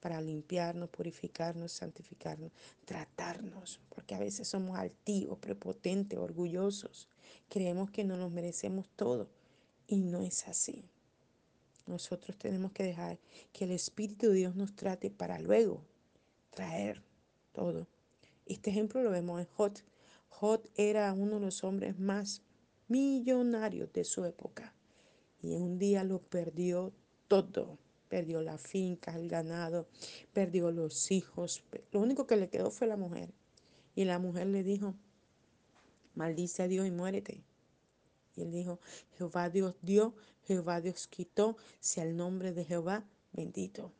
para 0.00 0.20
limpiarnos, 0.20 0.90
purificarnos, 0.90 1.72
santificarnos, 1.72 2.52
tratarnos, 2.84 3.80
porque 3.88 4.14
a 4.14 4.18
veces 4.18 4.46
somos 4.46 4.78
altivos, 4.78 5.38
prepotentes, 5.38 6.18
orgullosos. 6.18 7.08
Creemos 7.48 7.90
que 7.90 8.04
no 8.04 8.16
nos 8.16 8.30
merecemos 8.30 8.86
todo 8.96 9.30
y 9.86 10.02
no 10.02 10.20
es 10.20 10.46
así. 10.46 10.84
Nosotros 11.86 12.36
tenemos 12.36 12.72
que 12.72 12.82
dejar 12.82 13.18
que 13.52 13.64
el 13.64 13.70
Espíritu 13.70 14.28
de 14.28 14.34
Dios 14.34 14.56
nos 14.56 14.74
trate 14.74 15.10
para 15.10 15.38
luego 15.38 15.82
traer 16.50 17.02
todo. 17.52 17.86
Este 18.46 18.70
ejemplo 18.70 19.02
lo 19.02 19.10
vemos 19.10 19.40
en 19.40 19.46
Jot. 19.46 19.84
Jot 20.28 20.70
era 20.76 21.12
uno 21.12 21.36
de 21.36 21.46
los 21.46 21.64
hombres 21.64 21.98
más 21.98 22.42
millonarios 22.88 23.92
de 23.92 24.04
su 24.04 24.24
época 24.24 24.74
y 25.44 25.54
un 25.56 25.78
día 25.78 26.04
lo 26.04 26.20
perdió 26.20 26.92
todo. 27.28 27.78
Perdió 28.08 28.42
la 28.42 28.58
finca, 28.58 29.14
el 29.16 29.28
ganado, 29.28 29.88
perdió 30.32 30.70
los 30.70 31.10
hijos. 31.10 31.64
Lo 31.90 32.00
único 32.00 32.26
que 32.26 32.36
le 32.36 32.48
quedó 32.48 32.70
fue 32.70 32.86
la 32.86 32.96
mujer. 32.96 33.30
Y 33.94 34.04
la 34.04 34.18
mujer 34.18 34.46
le 34.46 34.62
dijo, 34.62 34.94
maldice 36.14 36.62
a 36.62 36.68
Dios 36.68 36.86
y 36.86 36.90
muérete. 36.90 37.42
Y 38.36 38.42
él 38.42 38.52
dijo, 38.52 38.78
Jehová 39.18 39.50
Dios 39.50 39.74
dio, 39.82 40.14
Jehová 40.44 40.80
Dios 40.80 41.08
quitó, 41.08 41.56
sea 41.80 42.04
el 42.04 42.16
nombre 42.16 42.52
de 42.52 42.64
Jehová 42.64 43.04
bendito. 43.32 43.92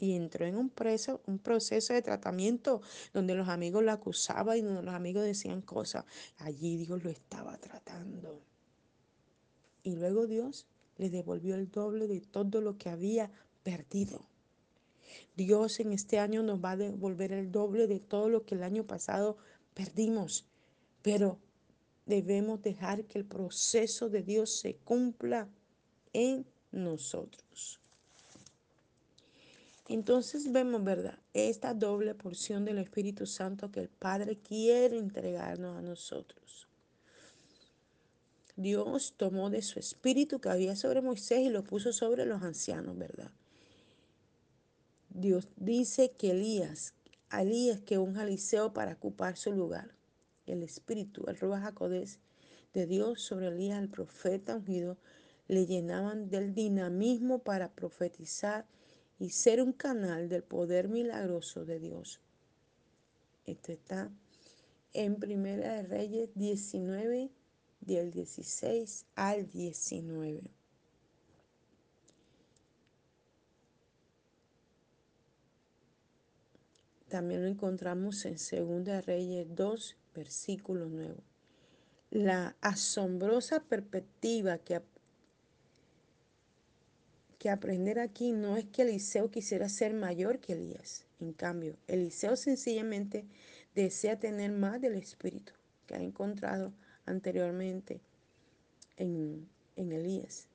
Y 0.00 0.16
entró 0.16 0.46
en 0.46 0.56
un, 0.56 0.70
preso, 0.70 1.20
un 1.26 1.38
proceso 1.38 1.92
de 1.92 2.00
tratamiento 2.00 2.80
donde 3.12 3.34
los 3.34 3.48
amigos 3.48 3.84
lo 3.84 3.92
acusaban 3.92 4.56
y 4.56 4.62
donde 4.62 4.82
los 4.82 4.94
amigos 4.94 5.22
decían 5.24 5.60
cosas. 5.60 6.06
Allí 6.38 6.78
Dios 6.78 7.04
lo 7.04 7.10
estaba 7.10 7.58
tratando. 7.58 8.40
Y 9.82 9.96
luego 9.96 10.26
Dios 10.26 10.66
le 10.96 11.10
devolvió 11.10 11.54
el 11.54 11.70
doble 11.70 12.08
de 12.08 12.20
todo 12.20 12.62
lo 12.62 12.78
que 12.78 12.88
había 12.88 13.30
perdido. 13.62 14.22
Dios 15.36 15.80
en 15.80 15.92
este 15.92 16.18
año 16.18 16.42
nos 16.42 16.64
va 16.64 16.72
a 16.72 16.76
devolver 16.76 17.32
el 17.32 17.52
doble 17.52 17.86
de 17.86 18.00
todo 18.00 18.28
lo 18.28 18.44
que 18.44 18.54
el 18.54 18.62
año 18.62 18.86
pasado 18.86 19.36
perdimos. 19.74 20.46
Pero 21.02 21.38
debemos 22.06 22.62
dejar 22.62 23.04
que 23.04 23.18
el 23.18 23.24
proceso 23.24 24.08
de 24.08 24.22
Dios 24.22 24.50
se 24.50 24.76
cumpla 24.76 25.48
en 26.12 26.46
nosotros. 26.72 27.79
Entonces 29.92 30.52
vemos, 30.52 30.84
¿verdad? 30.84 31.18
Esta 31.34 31.74
doble 31.74 32.14
porción 32.14 32.64
del 32.64 32.78
Espíritu 32.78 33.26
Santo 33.26 33.72
que 33.72 33.80
el 33.80 33.88
Padre 33.88 34.38
quiere 34.38 34.96
entregarnos 34.96 35.76
a 35.76 35.82
nosotros. 35.82 36.68
Dios 38.54 39.14
tomó 39.16 39.50
de 39.50 39.62
su 39.62 39.80
espíritu 39.80 40.40
que 40.40 40.48
había 40.48 40.76
sobre 40.76 41.02
Moisés 41.02 41.40
y 41.40 41.48
lo 41.48 41.64
puso 41.64 41.92
sobre 41.92 42.24
los 42.24 42.40
ancianos, 42.40 42.96
¿verdad? 42.96 43.32
Dios 45.08 45.48
dice 45.56 46.12
que 46.12 46.30
Elías, 46.30 46.94
Elías 47.32 47.80
que 47.80 47.98
un 47.98 48.16
Eliseo 48.16 48.72
para 48.72 48.92
ocupar 48.92 49.36
su 49.36 49.50
lugar 49.50 49.96
el 50.46 50.62
espíritu, 50.62 51.24
el 51.26 51.36
Ruach 51.36 51.64
HaKodesh 51.64 52.18
de 52.74 52.86
Dios 52.86 53.22
sobre 53.22 53.48
Elías, 53.48 53.80
el 53.82 53.88
profeta 53.88 54.54
ungido, 54.54 54.98
le 55.48 55.66
llenaban 55.66 56.30
del 56.30 56.54
dinamismo 56.54 57.40
para 57.40 57.72
profetizar 57.72 58.66
y 59.20 59.30
ser 59.30 59.62
un 59.62 59.72
canal 59.72 60.28
del 60.28 60.42
poder 60.42 60.88
milagroso 60.88 61.64
de 61.64 61.78
Dios. 61.78 62.20
Esto 63.46 63.70
está 63.70 64.10
en 64.94 65.16
Primera 65.16 65.74
de 65.74 65.82
Reyes 65.82 66.30
19, 66.34 67.30
del 67.80 68.10
16 68.10 69.06
al 69.14 69.48
19. 69.50 70.42
También 77.08 77.42
lo 77.42 77.48
encontramos 77.48 78.24
en 78.24 78.38
Segunda 78.38 78.94
de 78.94 79.02
Reyes 79.02 79.46
2, 79.54 79.96
versículo 80.14 80.86
9. 80.86 81.16
La 82.10 82.56
asombrosa 82.60 83.60
perspectiva 83.60 84.58
que, 84.58 84.80
que 87.40 87.48
aprender 87.48 87.98
aquí 87.98 88.32
no 88.32 88.58
es 88.58 88.66
que 88.66 88.82
Eliseo 88.82 89.30
quisiera 89.30 89.70
ser 89.70 89.94
mayor 89.94 90.40
que 90.40 90.52
Elías. 90.52 91.06
En 91.20 91.32
cambio, 91.32 91.74
Eliseo 91.88 92.36
sencillamente 92.36 93.24
desea 93.74 94.20
tener 94.20 94.52
más 94.52 94.78
del 94.78 94.94
Espíritu 94.94 95.54
que 95.86 95.94
ha 95.94 96.02
encontrado 96.02 96.74
anteriormente 97.06 98.02
en, 98.98 99.48
en 99.76 99.90
Elías. 99.90 100.48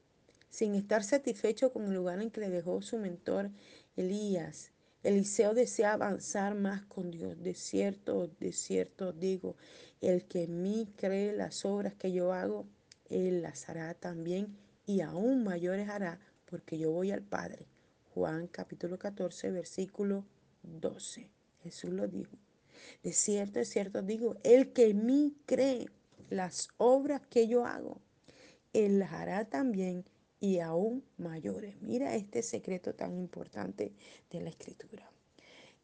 Sin 0.51 0.75
estar 0.75 1.03
satisfecho 1.03 1.73
con 1.73 1.85
el 1.85 1.95
lugar 1.95 2.21
en 2.21 2.29
que 2.29 2.41
le 2.41 2.51
dejó 2.51 2.83
su 2.83 2.99
mentor 2.99 3.49
Elías, 3.97 4.69
Eliseo 5.01 5.55
desea 5.55 5.93
avanzar 5.93 6.53
más 6.53 6.85
con 6.85 7.09
Dios. 7.09 7.41
De 7.41 7.55
cierto, 7.55 8.27
de 8.39 8.53
cierto 8.53 9.11
digo, 9.11 9.55
el 10.01 10.25
que 10.25 10.43
en 10.43 10.61
mí 10.61 10.87
cree 10.97 11.33
las 11.33 11.65
obras 11.65 11.95
que 11.95 12.11
yo 12.11 12.31
hago, 12.31 12.67
él 13.09 13.41
las 13.41 13.69
hará 13.69 13.95
también 13.95 14.55
y 14.85 15.01
aún 15.01 15.43
mayores 15.43 15.89
hará, 15.89 16.19
porque 16.55 16.77
yo 16.77 16.89
voy 16.89 17.11
al 17.11 17.21
Padre. 17.21 17.67
Juan 18.13 18.47
capítulo 18.47 18.97
14, 18.97 19.51
versículo 19.51 20.23
12. 20.63 21.29
Jesús 21.61 21.91
lo 21.91 22.07
dijo. 22.07 22.31
De 23.03 23.11
cierto, 23.11 23.59
de 23.59 23.65
cierto 23.65 24.01
digo, 24.01 24.37
el 24.41 24.71
que 24.71 24.91
en 24.91 25.05
mí 25.05 25.35
cree 25.45 25.89
las 26.29 26.69
obras 26.77 27.23
que 27.29 27.49
yo 27.49 27.65
hago, 27.65 27.99
él 28.71 28.99
las 28.99 29.11
hará 29.11 29.43
también 29.43 30.05
y 30.39 30.59
aún 30.59 31.03
mayores. 31.17 31.75
Mira 31.81 32.15
este 32.15 32.41
secreto 32.41 32.95
tan 32.95 33.17
importante 33.17 33.91
de 34.31 34.39
la 34.39 34.47
escritura. 34.47 35.11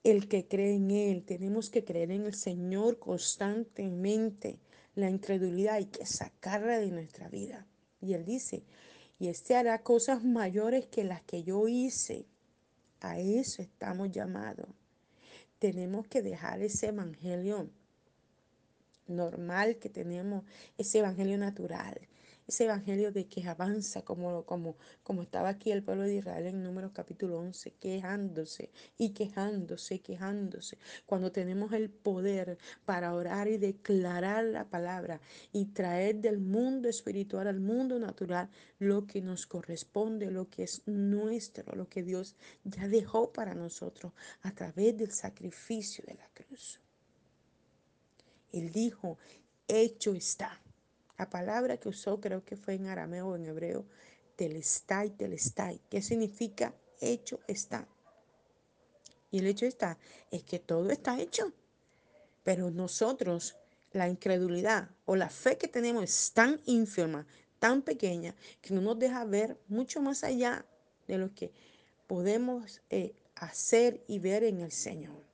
El 0.06 0.30
que 0.30 0.48
cree 0.48 0.76
en 0.76 0.90
Él, 0.90 1.24
tenemos 1.24 1.70
que 1.70 1.84
creer 1.84 2.12
en 2.12 2.26
el 2.26 2.34
Señor 2.34 2.98
constantemente. 2.98 4.58
La 4.96 5.10
incredulidad 5.10 5.76
hay 5.76 5.88
que 5.88 6.06
sacarla 6.06 6.80
de 6.80 6.92
nuestra 6.92 7.28
vida. 7.28 7.68
Y 8.00 8.14
Él 8.14 8.24
dice, 8.24 8.64
y 9.22 9.28
este 9.28 9.56
hará 9.56 9.84
cosas 9.84 10.24
mayores 10.24 10.88
que 10.88 11.04
las 11.04 11.22
que 11.22 11.44
yo 11.44 11.68
hice. 11.68 12.26
A 13.02 13.20
eso 13.20 13.62
estamos 13.62 14.10
llamados. 14.10 14.68
Tenemos 15.60 16.08
que 16.08 16.24
dejar 16.24 16.60
ese 16.64 16.88
evangelio 16.88 17.70
normal 19.06 19.78
que 19.78 19.90
tenemos, 19.90 20.44
ese 20.80 20.98
evangelio 20.98 21.38
natural, 21.38 22.02
ese 22.48 22.66
evangelio 22.66 23.12
de 23.12 23.28
que 23.28 23.48
avanza 23.48 24.04
como, 24.04 24.46
como, 24.46 24.76
como 25.04 25.22
estaba 25.22 25.50
aquí 25.50 25.72
el 25.72 25.84
pueblo 25.84 26.04
de 26.04 26.16
Israel 26.16 26.48
en 26.48 26.64
Números 26.64 26.92
capítulo 26.94 27.40
11, 27.40 27.72
quejándose 27.80 28.70
y 28.98 29.10
quejándose, 29.12 30.00
quejándose. 30.00 30.78
Cuando 31.06 31.32
tenemos 31.32 31.74
el 31.74 31.90
poder 31.90 32.58
para 32.86 33.14
orar 33.14 33.48
y 33.48 33.58
declarar 33.58 34.44
la 34.46 34.66
palabra 34.70 35.22
y 35.52 35.66
traer 35.66 36.18
del 36.18 36.40
mundo 36.40 36.90
espiritual 36.90 37.48
al 37.48 37.60
mundo 37.60 38.00
natural 38.00 38.50
lo 38.80 39.06
que 39.06 39.22
nos 39.22 39.46
corresponde, 39.48 40.32
lo 40.32 40.50
que 40.50 40.64
es 40.64 40.82
nuestro, 40.86 41.76
lo 41.76 41.88
que 41.88 42.04
Dios 42.04 42.36
ya 42.64 42.88
dejó 42.88 43.32
para 43.32 43.54
nosotros 43.54 44.14
a 44.42 44.52
través 44.52 44.98
del 44.98 45.12
sacrificio 45.12 46.04
de 46.08 46.16
la 46.16 46.28
cruz. 46.34 46.80
Él 48.52 48.72
dijo, 48.72 49.18
hecho 49.68 50.14
está. 50.14 50.62
La 51.18 51.30
palabra 51.30 51.78
que 51.78 51.90
usó 51.90 52.20
creo 52.20 52.44
que 52.44 52.56
fue 52.56 52.76
en 52.76 52.88
arameo 52.88 53.28
o 53.28 53.36
en 53.36 53.46
hebreo, 53.46 53.86
telestai, 54.36 55.12
telestai, 55.12 55.80
¿Qué 55.90 56.02
significa 56.02 56.74
hecho 57.02 57.40
está. 57.48 57.88
Y 59.32 59.40
el 59.40 59.48
hecho 59.48 59.66
está, 59.66 59.98
es 60.30 60.44
que 60.44 60.60
todo 60.60 60.90
está 60.92 61.20
hecho. 61.20 61.52
Pero 62.44 62.72
nosotros, 62.72 63.56
la 63.92 64.08
incredulidad 64.08 64.90
o 65.06 65.16
la 65.16 65.30
fe 65.30 65.58
que 65.58 65.68
tenemos 65.68 66.04
es 66.04 66.32
tan 66.32 66.60
ínfima, 66.66 67.28
tan 67.60 67.82
pequeña, 67.82 68.36
que 68.62 68.74
no 68.74 68.82
nos 68.82 69.00
deja 69.00 69.24
ver 69.26 69.60
mucho 69.68 70.02
más 70.02 70.24
allá 70.24 70.66
de 71.08 71.18
lo 71.18 71.34
que 71.34 71.52
podemos 72.08 72.82
eh, 72.90 73.14
hacer 73.36 74.04
y 74.08 74.20
ver 74.20 74.44
en 74.44 74.60
el 74.60 74.72
Señor. 74.72 75.31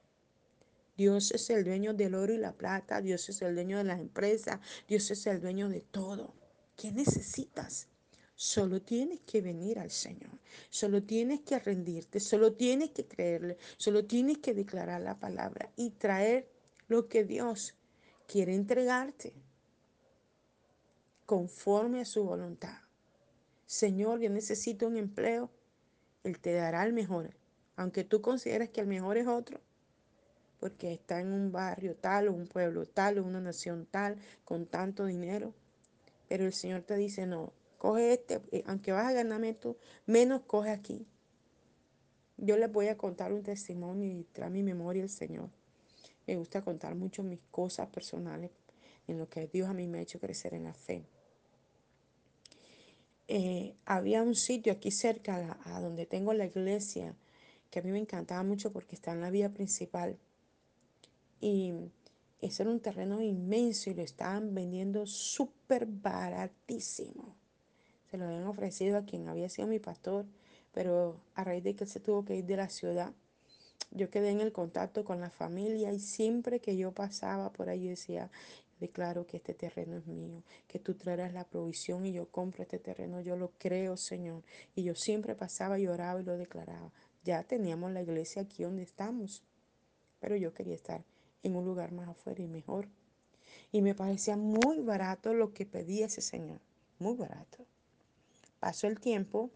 Dios 0.97 1.31
es 1.31 1.49
el 1.51 1.63
dueño 1.63 1.93
del 1.93 2.15
oro 2.15 2.33
y 2.33 2.37
la 2.37 2.53
plata, 2.53 3.01
Dios 3.01 3.29
es 3.29 3.41
el 3.43 3.53
dueño 3.53 3.77
de 3.77 3.83
las 3.83 3.99
empresas, 3.99 4.59
Dios 4.87 5.09
es 5.11 5.27
el 5.27 5.39
dueño 5.39 5.69
de 5.69 5.81
todo. 5.81 6.33
¿Qué 6.75 6.91
necesitas? 6.91 7.87
Solo 8.35 8.81
tienes 8.81 9.19
que 9.21 9.41
venir 9.41 9.79
al 9.79 9.91
Señor, 9.91 10.39
solo 10.69 11.03
tienes 11.03 11.41
que 11.41 11.57
rendirte, 11.59 12.19
solo 12.19 12.53
tienes 12.53 12.91
que 12.91 13.05
creerle, 13.05 13.57
solo 13.77 14.05
tienes 14.05 14.39
que 14.39 14.53
declarar 14.53 15.01
la 15.01 15.19
palabra 15.19 15.71
y 15.75 15.91
traer 15.91 16.49
lo 16.87 17.07
que 17.07 17.23
Dios 17.23 17.75
quiere 18.27 18.53
entregarte 18.53 19.33
conforme 21.25 22.01
a 22.01 22.05
su 22.05 22.23
voluntad. 22.23 22.77
Señor, 23.65 24.19
yo 24.19 24.29
necesito 24.29 24.87
un 24.87 24.97
empleo, 24.97 25.51
Él 26.23 26.39
te 26.39 26.53
dará 26.53 26.83
el 26.83 26.93
mejor, 26.93 27.35
aunque 27.75 28.03
tú 28.03 28.21
consideres 28.21 28.69
que 28.69 28.81
el 28.81 28.87
mejor 28.87 29.17
es 29.17 29.27
otro, 29.27 29.59
porque 30.59 30.93
está 30.93 31.19
en 31.19 31.31
un 31.31 31.51
barrio 31.51 31.95
tal 31.95 32.27
o 32.27 32.33
un 32.33 32.47
pueblo 32.47 32.85
tal 32.85 33.19
o 33.19 33.23
una 33.23 33.41
nación 33.41 33.87
tal 33.89 34.17
con 34.43 34.65
tanto 34.65 35.05
dinero. 35.05 35.53
Pero 36.27 36.45
el 36.45 36.53
Señor 36.53 36.81
te 36.81 36.95
dice, 36.95 37.25
no, 37.25 37.53
coge 37.77 38.13
este, 38.13 38.41
eh, 38.51 38.63
aunque 38.65 38.91
vas 38.91 39.05
a 39.05 39.13
ganarme 39.13 39.53
tú, 39.53 39.77
menos 40.05 40.41
coge 40.41 40.71
aquí. 40.71 41.05
Yo 42.37 42.57
les 42.57 42.71
voy 42.71 42.87
a 42.87 42.97
contar 42.97 43.33
un 43.33 43.43
testimonio 43.43 44.07
y 44.07 44.23
trae 44.25 44.49
mi 44.49 44.63
memoria 44.63 45.03
el 45.03 45.09
Señor. 45.09 45.49
Me 46.27 46.35
gusta 46.35 46.61
contar 46.61 46.95
mucho 46.95 47.23
mis 47.23 47.39
cosas 47.51 47.87
personales 47.87 48.51
en 49.07 49.17
lo 49.17 49.29
que 49.29 49.47
Dios 49.47 49.69
a 49.69 49.73
mí 49.73 49.87
me 49.87 49.99
ha 49.99 50.01
hecho 50.01 50.19
crecer 50.19 50.53
en 50.53 50.65
la 50.65 50.73
fe. 50.73 51.05
Eh, 53.29 53.75
había 53.85 54.21
un 54.23 54.35
sitio 54.35 54.73
aquí 54.73 54.91
cerca 54.91 55.57
a 55.63 55.81
donde 55.81 56.05
tengo 56.05 56.33
la 56.33 56.45
iglesia 56.45 57.15
que 57.69 57.79
a 57.79 57.81
mí 57.81 57.91
me 57.91 57.99
encantaba 57.99 58.43
mucho 58.43 58.71
porque 58.71 58.95
está 58.95 59.11
en 59.11 59.21
la 59.21 59.29
vía 59.29 59.53
principal 59.53 60.17
y 61.39 61.73
ese 62.41 62.63
era 62.63 62.71
un 62.71 62.79
terreno 62.79 63.21
inmenso 63.21 63.89
y 63.89 63.93
lo 63.93 64.03
estaban 64.03 64.53
vendiendo 64.53 65.05
súper 65.07 65.85
baratísimo. 65.85 67.35
Se 68.09 68.17
lo 68.17 68.25
habían 68.25 68.45
ofrecido 68.45 68.97
a 68.97 69.05
quien 69.05 69.27
había 69.27 69.49
sido 69.49 69.67
mi 69.67 69.79
pastor, 69.79 70.25
pero 70.73 71.19
a 71.35 71.43
raíz 71.43 71.63
de 71.63 71.75
que 71.75 71.83
él 71.85 71.89
se 71.89 71.99
tuvo 71.99 72.23
que 72.23 72.35
ir 72.35 72.45
de 72.45 72.57
la 72.57 72.69
ciudad, 72.69 73.11
yo 73.91 74.09
quedé 74.09 74.29
en 74.29 74.41
el 74.41 74.51
contacto 74.51 75.03
con 75.03 75.19
la 75.19 75.29
familia 75.29 75.91
y 75.91 75.99
siempre 75.99 76.59
que 76.59 76.77
yo 76.77 76.91
pasaba 76.91 77.51
por 77.51 77.69
ahí 77.69 77.87
decía, 77.87 78.29
declaro 78.79 79.25
que 79.25 79.37
este 79.37 79.53
terreno 79.53 79.97
es 79.97 80.05
mío, 80.05 80.43
que 80.67 80.79
tú 80.79 80.93
traerás 80.93 81.33
la 81.33 81.45
provisión 81.45 82.05
y 82.05 82.13
yo 82.13 82.29
compro 82.29 82.63
este 82.63 82.79
terreno, 82.79 83.21
yo 83.21 83.35
lo 83.35 83.51
creo, 83.57 83.97
Señor. 83.97 84.43
Y 84.75 84.83
yo 84.83 84.93
siempre 84.95 85.35
pasaba 85.35 85.79
y 85.79 85.87
oraba 85.87 86.21
y 86.21 86.23
lo 86.23 86.37
declaraba. 86.37 86.91
Ya 87.23 87.43
teníamos 87.43 87.91
la 87.91 88.01
iglesia 88.01 88.43
aquí 88.43 88.63
donde 88.63 88.83
estamos, 88.83 89.43
pero 90.19 90.35
yo 90.35 90.53
quería 90.53 90.75
estar 90.75 91.03
en 91.43 91.55
un 91.55 91.65
lugar 91.65 91.91
más 91.91 92.09
afuera 92.09 92.41
y 92.41 92.47
mejor. 92.47 92.87
Y 93.71 93.81
me 93.81 93.95
parecía 93.95 94.37
muy 94.37 94.79
barato 94.79 95.33
lo 95.33 95.53
que 95.53 95.65
pedía 95.65 96.05
ese 96.05 96.21
Señor, 96.21 96.61
muy 96.99 97.15
barato. 97.15 97.65
Pasó 98.59 98.87
el 98.87 98.99
tiempo 98.99 99.51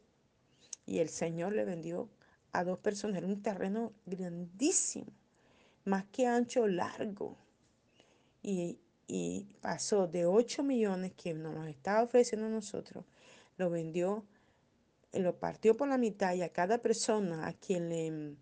y 0.86 0.99
el 0.99 1.10
Señor 1.10 1.53
le 1.53 1.65
vendió 1.65 2.10
a 2.51 2.63
dos 2.63 2.79
personas. 2.79 3.17
Era 3.17 3.27
un 3.27 3.41
terreno 3.41 3.93
grandísimo, 4.05 5.12
más 5.86 6.05
que 6.05 6.27
ancho, 6.27 6.67
largo. 6.67 7.38
Y, 8.43 8.79
y 9.08 9.55
pasó 9.62 10.08
de 10.08 10.25
8 10.25 10.63
millones 10.63 11.13
que 11.13 11.34
nos 11.34 11.67
estaba 11.67 12.03
ofreciendo 12.03 12.47
a 12.47 12.49
nosotros, 12.49 13.05
lo 13.58 13.69
vendió, 13.69 14.25
lo 15.13 15.38
partió 15.38 15.77
por 15.77 15.88
la 15.88 15.97
mitad 15.97 16.34
y 16.34 16.41
a 16.41 16.49
cada 16.49 16.79
persona 16.79 17.47
a 17.47 17.53
quien 17.53 17.89
le 17.89 18.36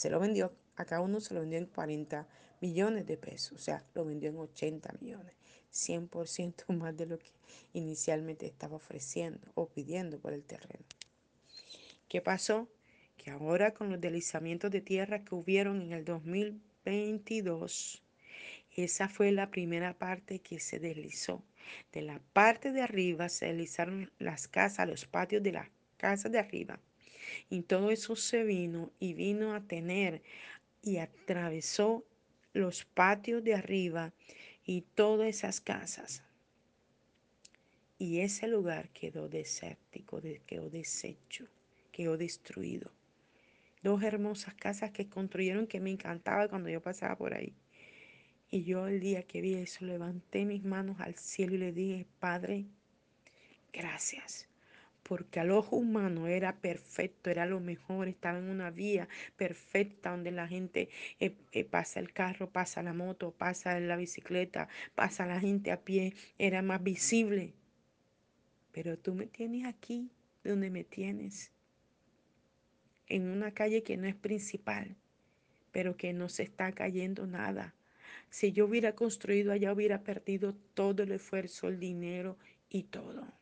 se 0.00 0.08
lo 0.08 0.18
vendió, 0.18 0.52
a 0.76 0.84
cada 0.84 1.00
uno 1.00 1.20
se 1.20 1.34
lo 1.34 1.40
vendió 1.40 1.58
en 1.58 1.66
40 1.66 2.26
millones 2.60 3.06
de 3.06 3.16
pesos, 3.16 3.52
o 3.52 3.58
sea, 3.58 3.84
lo 3.94 4.04
vendió 4.04 4.30
en 4.30 4.38
80 4.38 4.94
millones, 5.00 5.34
100% 5.72 6.64
más 6.74 6.96
de 6.96 7.06
lo 7.06 7.18
que 7.18 7.30
inicialmente 7.72 8.46
estaba 8.46 8.76
ofreciendo 8.76 9.40
o 9.54 9.68
pidiendo 9.68 10.18
por 10.18 10.32
el 10.32 10.44
terreno. 10.44 10.84
¿Qué 12.08 12.20
pasó? 12.20 12.68
Que 13.16 13.30
ahora 13.30 13.72
con 13.72 13.90
los 13.90 14.00
deslizamientos 14.00 14.70
de 14.70 14.80
tierra 14.80 15.24
que 15.24 15.34
hubieron 15.34 15.80
en 15.82 15.92
el 15.92 16.04
2022, 16.04 18.02
esa 18.76 19.08
fue 19.08 19.30
la 19.32 19.50
primera 19.50 19.94
parte 19.98 20.40
que 20.40 20.58
se 20.60 20.78
deslizó. 20.78 21.44
De 21.92 22.02
la 22.02 22.20
parte 22.32 22.72
de 22.72 22.82
arriba 22.82 23.28
se 23.28 23.46
deslizaron 23.46 24.10
las 24.18 24.48
casas, 24.48 24.88
los 24.88 25.04
patios 25.06 25.42
de 25.42 25.52
las 25.52 25.68
casas 25.98 26.32
de 26.32 26.38
arriba. 26.38 26.80
Y 27.48 27.62
todo 27.62 27.90
eso 27.90 28.16
se 28.16 28.42
vino 28.42 28.90
y 28.98 29.14
vino 29.14 29.54
a 29.54 29.60
tener 29.60 30.22
y 30.82 30.98
atravesó 30.98 32.04
los 32.52 32.84
patios 32.84 33.44
de 33.44 33.54
arriba 33.54 34.12
y 34.64 34.82
todas 34.82 35.28
esas 35.28 35.60
casas. 35.60 36.22
Y 37.98 38.20
ese 38.20 38.48
lugar 38.48 38.88
quedó 38.90 39.28
desértico, 39.28 40.20
quedó 40.46 40.70
deshecho 40.70 41.46
quedó 41.90 42.16
destruido. 42.16 42.90
Dos 43.82 44.02
hermosas 44.02 44.54
casas 44.54 44.90
que 44.90 45.08
construyeron 45.08 45.66
que 45.66 45.80
me 45.80 45.90
encantaba 45.90 46.48
cuando 46.48 46.68
yo 46.68 46.80
pasaba 46.80 47.16
por 47.16 47.34
ahí. 47.34 47.54
Y 48.50 48.64
yo 48.64 48.88
el 48.88 49.00
día 49.00 49.22
que 49.22 49.40
vi 49.40 49.54
eso 49.54 49.84
levanté 49.84 50.44
mis 50.44 50.64
manos 50.64 51.00
al 51.00 51.14
cielo 51.14 51.54
y 51.54 51.58
le 51.58 51.72
dije, 51.72 52.06
Padre, 52.18 52.66
gracias. 53.72 54.49
Porque 55.10 55.40
al 55.40 55.50
ojo 55.50 55.74
humano 55.74 56.28
era 56.28 56.54
perfecto, 56.60 57.30
era 57.30 57.44
lo 57.44 57.58
mejor, 57.58 58.06
estaba 58.06 58.38
en 58.38 58.48
una 58.48 58.70
vía 58.70 59.08
perfecta 59.36 60.12
donde 60.12 60.30
la 60.30 60.46
gente 60.46 60.88
eh, 61.18 61.34
eh, 61.50 61.64
pasa 61.64 61.98
el 61.98 62.12
carro, 62.12 62.48
pasa 62.48 62.80
la 62.84 62.92
moto, 62.92 63.32
pasa 63.32 63.80
la 63.80 63.96
bicicleta, 63.96 64.68
pasa 64.94 65.26
la 65.26 65.40
gente 65.40 65.72
a 65.72 65.80
pie, 65.80 66.14
era 66.38 66.62
más 66.62 66.80
visible. 66.84 67.54
Pero 68.70 68.96
tú 68.96 69.16
me 69.16 69.26
tienes 69.26 69.66
aquí, 69.66 70.12
donde 70.44 70.70
me 70.70 70.84
tienes 70.84 71.50
en 73.08 73.30
una 73.30 73.50
calle 73.50 73.82
que 73.82 73.96
no 73.96 74.06
es 74.06 74.14
principal, 74.14 74.94
pero 75.72 75.96
que 75.96 76.12
no 76.12 76.28
se 76.28 76.44
está 76.44 76.70
cayendo 76.70 77.26
nada. 77.26 77.74
Si 78.28 78.52
yo 78.52 78.66
hubiera 78.66 78.94
construido 78.94 79.50
allá, 79.50 79.72
hubiera 79.72 80.04
perdido 80.04 80.54
todo 80.74 81.02
el 81.02 81.10
esfuerzo, 81.10 81.66
el 81.66 81.80
dinero 81.80 82.38
y 82.68 82.84
todo. 82.84 83.39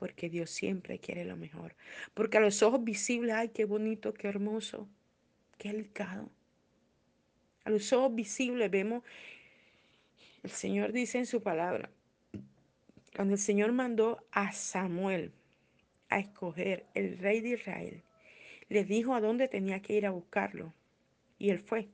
Porque 0.00 0.30
Dios 0.30 0.48
siempre 0.48 0.98
quiere 0.98 1.26
lo 1.26 1.36
mejor. 1.36 1.74
Porque 2.14 2.38
a 2.38 2.40
los 2.40 2.62
ojos 2.62 2.82
visibles, 2.82 3.34
ay, 3.34 3.50
qué 3.50 3.66
bonito, 3.66 4.14
qué 4.14 4.28
hermoso, 4.28 4.88
qué 5.58 5.68
delicado. 5.68 6.30
A 7.64 7.70
los 7.70 7.92
ojos 7.92 8.14
visibles 8.14 8.70
vemos, 8.70 9.04
el 10.42 10.50
Señor 10.52 10.92
dice 10.92 11.18
en 11.18 11.26
su 11.26 11.42
palabra, 11.42 11.90
cuando 13.14 13.34
el 13.34 13.40
Señor 13.40 13.72
mandó 13.72 14.26
a 14.32 14.52
Samuel 14.52 15.32
a 16.08 16.18
escoger 16.18 16.86
el 16.94 17.18
rey 17.18 17.42
de 17.42 17.50
Israel, 17.50 18.02
le 18.70 18.84
dijo 18.84 19.14
a 19.14 19.20
dónde 19.20 19.48
tenía 19.48 19.82
que 19.82 19.98
ir 19.98 20.06
a 20.06 20.12
buscarlo. 20.12 20.72
Y 21.38 21.50
él 21.50 21.58
fue. 21.58 21.90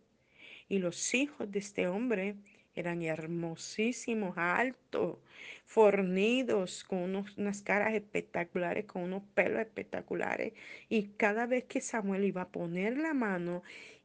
Y 0.69 0.79
los 0.79 1.13
hijos 1.13 1.51
de 1.51 1.59
este 1.59 1.89
hombre 1.89 2.37
eran 2.77 3.03
hermosísimos, 3.03 4.39
altos, 4.39 5.19
fornidos, 5.65 6.85
con 6.85 7.25
unas 7.37 7.63
caras 7.63 7.95
espectaculares, 7.95 8.85
con 8.85 9.03
unos 9.03 9.23
pelos 9.35 9.61
espectaculares. 9.61 10.53
Y 10.89 11.09
cada 11.17 11.47
vez 11.47 11.65
que 11.65 11.81
Samuel 11.81 12.25
iba 12.25 12.43
a 12.43 12.49
poner 12.49 12.97
la 12.99 13.15
mano 13.15 13.63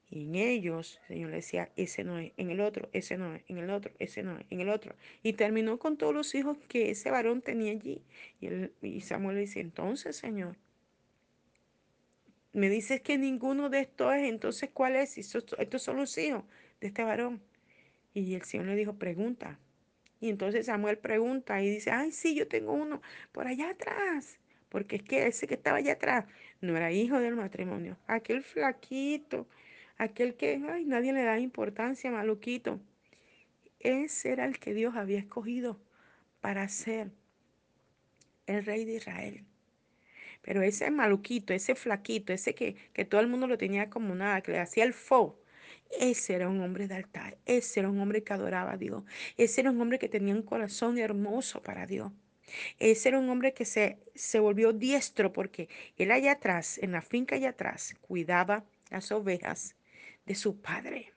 en 0.10 0.36
ellos, 0.36 1.00
el 1.04 1.16
Señor 1.16 1.30
le 1.30 1.36
decía, 1.38 1.72
ese 1.76 2.04
no 2.04 2.18
es, 2.18 2.32
en 2.38 2.50
el 2.50 2.60
otro, 2.62 2.90
ese 2.92 3.18
no 3.18 3.36
es, 3.36 3.44
en 3.48 3.60
el 3.60 3.70
otro, 3.70 3.94
ese 4.00 4.24
no 4.24 4.38
es, 4.38 4.46
en 4.50 4.62
el 4.62 4.70
otro. 4.70 4.96
Y 5.24 5.34
terminó 5.34 5.78
con 5.80 5.98
todos 5.98 6.14
los 6.14 6.34
hijos 6.36 6.58
que 6.68 6.90
ese 6.92 7.12
varón 7.12 7.42
tenía 7.42 7.72
allí. 7.72 8.02
Y, 8.40 8.50
y 8.82 9.02
Samuel 9.02 9.36
le 9.36 9.42
dice, 9.42 9.60
entonces, 9.62 10.18
Señor, 10.18 10.58
me 12.54 12.70
dices 12.70 13.02
que 13.02 13.18
ninguno 13.18 13.70
de 13.70 13.80
estos 13.80 14.14
es, 14.16 14.24
entonces 14.30 14.70
¿cuál 14.74 14.96
es? 14.96 15.18
Estos 15.18 15.82
son 15.82 15.98
los 15.98 16.18
hijos 16.18 16.44
de 16.82 16.88
este 16.88 17.04
varón. 17.04 17.42
Y 18.13 18.36
el 18.36 18.43
Señor 18.43 18.67
le 18.67 18.76
dijo, 18.76 18.95
pregunta. 18.95 19.60
Y 20.19 20.30
entonces 20.30 20.67
Samuel 20.67 20.97
pregunta 20.97 21.62
y 21.62 21.69
dice, 21.69 21.91
ay, 21.91 22.12
sí, 22.12 22.36
yo 22.36 22.47
tengo 22.47 22.74
uno 22.74 23.02
por 23.32 23.47
allá 23.47 23.71
atrás. 23.71 24.38
Porque 24.69 24.97
es 24.97 25.04
que 25.04 25.28
ese 25.28 25.47
que 25.47 25.56
estaba 25.56 25.78
allá 25.78 25.93
atrás 25.93 26.26
no 26.62 26.78
era 26.78 26.91
hijo 26.91 27.19
del 27.19 27.36
matrimonio. 27.36 27.97
Aquel 28.08 28.43
flaquito, 28.43 29.47
aquel 29.97 30.36
que, 30.36 30.62
ay, 30.69 30.86
nadie 30.86 31.12
le 31.12 31.24
da 31.24 31.39
importancia, 31.39 32.12
maluquito. 32.12 32.80
Ese 33.80 34.32
era 34.32 34.45
el 34.45 34.60
que 34.60 34.74
Dios 34.74 34.95
había 34.95 35.19
escogido 35.19 35.82
para 36.39 36.67
ser 36.69 37.12
el 38.45 38.63
rey 38.63 38.86
de 38.86 38.95
Israel. 38.95 39.45
Pero 40.43 40.62
ese 40.62 40.91
maluquito, 40.91 41.54
ese 41.54 41.76
flaquito, 41.76 42.32
ese 42.32 42.56
que, 42.56 42.76
que 42.93 43.06
todo 43.06 43.21
el 43.21 43.28
mundo 43.28 43.47
lo 43.47 43.58
tenía 43.58 43.89
como 43.89 44.15
nada, 44.15 44.41
que 44.41 44.52
le 44.52 44.60
hacía 44.60 44.84
el 44.84 44.93
fo, 44.93 45.40
ese 45.99 46.36
era 46.36 46.49
un 46.49 46.62
hombre 46.62 46.88
de 46.88 46.95
altar, 46.95 47.38
ese 47.45 47.82
era 47.82 47.89
un 47.89 47.99
hombre 47.99 48.23
que 48.23 48.34
adoraba 48.34 48.73
a 48.73 48.77
Dios, 48.77 49.04
ese 49.38 49.62
era 49.62 49.71
un 49.71 49.82
hombre 49.82 49.99
que 49.99 50.10
tenía 50.10 50.34
un 50.34 50.43
corazón 50.43 50.97
hermoso 50.97 51.62
para 51.62 51.86
Dios. 51.86 52.12
Ese 52.80 53.10
era 53.10 53.19
un 53.19 53.30
hombre 53.30 53.54
que 53.54 53.65
se, 53.65 53.99
se 54.13 54.39
volvió 54.39 54.73
diestro 54.73 55.32
porque 55.32 55.69
él 55.97 56.12
allá 56.12 56.34
atrás, 56.34 56.77
en 56.80 56.91
la 56.91 57.01
finca 57.01 57.36
allá 57.36 57.49
atrás, 57.51 57.95
cuidaba 58.01 58.65
las 58.89 59.12
ovejas 59.12 59.75
de 60.25 60.36
su 60.36 60.60
padre 60.62 61.13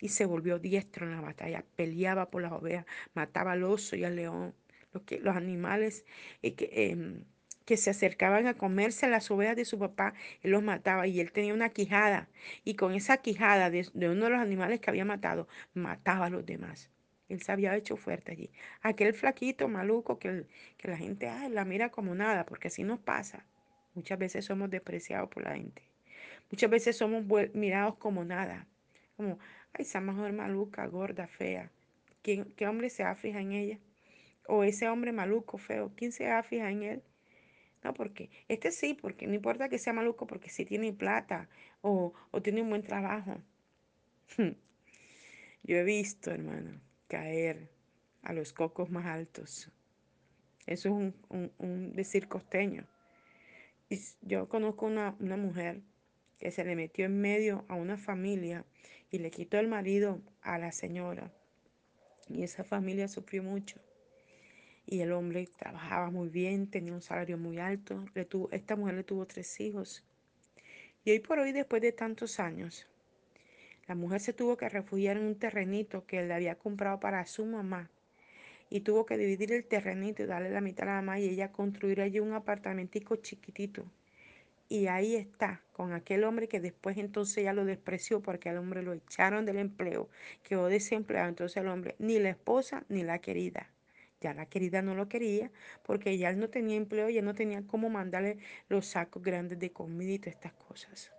y 0.00 0.08
se 0.10 0.26
volvió 0.26 0.58
diestro 0.58 1.06
en 1.06 1.12
la 1.12 1.20
batalla, 1.20 1.64
peleaba 1.76 2.30
por 2.30 2.42
las 2.42 2.52
ovejas, 2.52 2.86
mataba 3.14 3.52
al 3.52 3.64
oso 3.64 3.96
y 3.96 4.04
al 4.04 4.16
león, 4.16 4.54
los, 4.92 5.02
que, 5.02 5.18
los 5.18 5.34
animales 5.34 6.04
eh, 6.42 6.54
que, 6.54 6.70
eh, 6.72 7.24
que 7.64 7.76
se 7.76 7.90
acercaban 7.90 8.46
a 8.46 8.54
comerse 8.54 9.08
las 9.08 9.30
ovejas 9.30 9.56
de 9.56 9.64
su 9.64 9.78
papá, 9.78 10.14
él 10.42 10.50
los 10.50 10.62
mataba 10.62 11.06
y 11.06 11.20
él 11.20 11.32
tenía 11.32 11.54
una 11.54 11.70
quijada 11.70 12.28
y 12.64 12.74
con 12.74 12.94
esa 12.94 13.18
quijada 13.18 13.70
de, 13.70 13.88
de 13.94 14.08
uno 14.10 14.24
de 14.24 14.30
los 14.30 14.40
animales 14.40 14.80
que 14.80 14.90
había 14.90 15.04
matado, 15.04 15.48
mataba 15.72 16.26
a 16.26 16.30
los 16.30 16.44
demás. 16.44 16.90
Él 17.28 17.40
se 17.42 17.52
había 17.52 17.74
hecho 17.76 17.96
fuerte 17.96 18.32
allí. 18.32 18.50
Aquel 18.82 19.14
flaquito 19.14 19.68
maluco 19.68 20.18
que, 20.18 20.44
que 20.76 20.88
la 20.88 20.96
gente 20.96 21.28
ay, 21.28 21.50
la 21.50 21.64
mira 21.64 21.90
como 21.90 22.14
nada, 22.14 22.44
porque 22.44 22.68
así 22.68 22.84
nos 22.84 23.00
pasa. 23.00 23.44
Muchas 23.94 24.18
veces 24.18 24.44
somos 24.44 24.70
despreciados 24.70 25.30
por 25.30 25.44
la 25.44 25.54
gente. 25.54 25.82
Muchas 26.50 26.70
veces 26.70 26.96
somos 26.96 27.24
mirados 27.54 27.96
como 27.96 28.24
nada. 28.24 28.66
Como, 29.16 29.38
ay, 29.72 29.82
esa 29.82 30.00
mujer 30.00 30.32
maluca, 30.32 30.86
gorda, 30.86 31.26
fea. 31.26 31.70
¿Quién, 32.22 32.44
¿Qué 32.56 32.66
hombre 32.66 32.90
se 32.90 33.04
afija 33.04 33.40
en 33.40 33.52
ella? 33.52 33.78
O 34.46 34.64
ese 34.64 34.88
hombre 34.88 35.12
maluco, 35.12 35.58
feo, 35.58 35.92
¿quién 35.96 36.12
se 36.12 36.30
afija 36.30 36.70
en 36.70 36.82
él? 36.82 37.02
No, 37.84 37.92
porque 37.94 38.30
este 38.48 38.70
sí, 38.72 38.94
porque 38.94 39.26
no 39.26 39.34
importa 39.34 39.68
que 39.68 39.78
sea 39.78 39.92
maluco, 39.92 40.26
porque 40.26 40.48
sí 40.48 40.64
tiene 40.64 40.92
plata 40.94 41.50
o, 41.82 42.14
o 42.30 42.42
tiene 42.42 42.62
un 42.62 42.70
buen 42.70 42.82
trabajo. 42.82 43.42
Yo 45.62 45.76
he 45.76 45.84
visto, 45.84 46.30
hermano, 46.30 46.80
caer 47.08 47.70
a 48.22 48.32
los 48.32 48.52
cocos 48.54 48.90
más 48.90 49.06
altos. 49.06 49.70
Eso 50.66 50.88
es 50.88 50.94
un, 50.94 51.14
un, 51.28 51.52
un 51.58 51.92
decir 51.92 52.26
costeño. 52.26 52.86
Y 53.90 54.00
yo 54.22 54.48
conozco 54.48 54.86
una, 54.86 55.14
una 55.20 55.36
mujer 55.36 55.82
que 56.38 56.50
se 56.50 56.64
le 56.64 56.74
metió 56.74 57.04
en 57.04 57.20
medio 57.20 57.66
a 57.68 57.74
una 57.74 57.98
familia 57.98 58.64
y 59.10 59.18
le 59.18 59.30
quitó 59.30 59.58
el 59.58 59.68
marido 59.68 60.22
a 60.40 60.58
la 60.58 60.72
señora. 60.72 61.30
Y 62.28 62.42
esa 62.42 62.64
familia 62.64 63.08
sufrió 63.08 63.42
mucho. 63.42 63.78
Y 64.86 65.00
el 65.00 65.12
hombre 65.12 65.48
trabajaba 65.56 66.10
muy 66.10 66.28
bien, 66.28 66.66
tenía 66.70 66.92
un 66.92 67.00
salario 67.00 67.38
muy 67.38 67.58
alto. 67.58 68.04
Le 68.14 68.24
tuvo, 68.24 68.50
esta 68.52 68.76
mujer 68.76 68.94
le 68.94 69.04
tuvo 69.04 69.26
tres 69.26 69.60
hijos. 69.60 70.04
Y 71.04 71.10
hoy 71.10 71.20
por 71.20 71.38
hoy, 71.38 71.52
después 71.52 71.82
de 71.82 71.92
tantos 71.92 72.40
años, 72.40 72.86
la 73.86 73.94
mujer 73.94 74.20
se 74.20 74.32
tuvo 74.32 74.56
que 74.56 74.68
refugiar 74.68 75.18
en 75.18 75.24
un 75.24 75.38
terrenito 75.38 76.06
que 76.06 76.22
le 76.22 76.32
había 76.32 76.54
comprado 76.54 77.00
para 77.00 77.26
su 77.26 77.44
mamá. 77.44 77.90
Y 78.70 78.80
tuvo 78.80 79.04
que 79.04 79.18
dividir 79.18 79.52
el 79.52 79.64
terrenito 79.66 80.22
y 80.22 80.26
darle 80.26 80.50
la 80.50 80.60
mitad 80.62 80.88
a 80.88 80.92
la 80.92 81.00
mamá 81.02 81.20
y 81.20 81.28
ella 81.28 81.52
construir 81.52 82.00
allí 82.00 82.20
un 82.20 82.32
apartamentico 82.32 83.16
chiquitito. 83.16 83.84
Y 84.68 84.86
ahí 84.86 85.14
está, 85.14 85.62
con 85.72 85.92
aquel 85.92 86.24
hombre 86.24 86.48
que 86.48 86.60
después 86.60 86.96
entonces 86.96 87.44
ya 87.44 87.52
lo 87.52 87.66
despreció 87.66 88.22
porque 88.22 88.48
al 88.48 88.56
hombre 88.56 88.82
lo 88.82 88.94
echaron 88.94 89.44
del 89.44 89.58
empleo, 89.58 90.08
quedó 90.42 90.68
desempleado. 90.68 91.28
Entonces 91.28 91.58
el 91.58 91.68
hombre, 91.68 91.94
ni 91.98 92.18
la 92.18 92.30
esposa 92.30 92.84
ni 92.88 93.02
la 93.02 93.18
querida. 93.18 93.68
Ya 94.24 94.34
la 94.34 94.46
querida 94.46 94.82
no 94.82 94.96
lo 94.96 95.08
quería 95.08 95.52
porque 95.84 96.18
ya 96.18 96.30
él 96.30 96.38
no 96.40 96.48
tenía 96.50 96.76
empleo, 96.76 97.08
ya 97.10 97.22
no 97.22 97.34
tenía 97.34 97.62
cómo 97.66 97.90
mandarle 97.90 98.38
los 98.68 98.86
sacos 98.86 99.22
grandes 99.22 99.60
de 99.60 99.70
comida 99.70 100.12
y 100.12 100.18
todas 100.18 100.34
estas 100.34 100.54
cosas. 100.54 101.12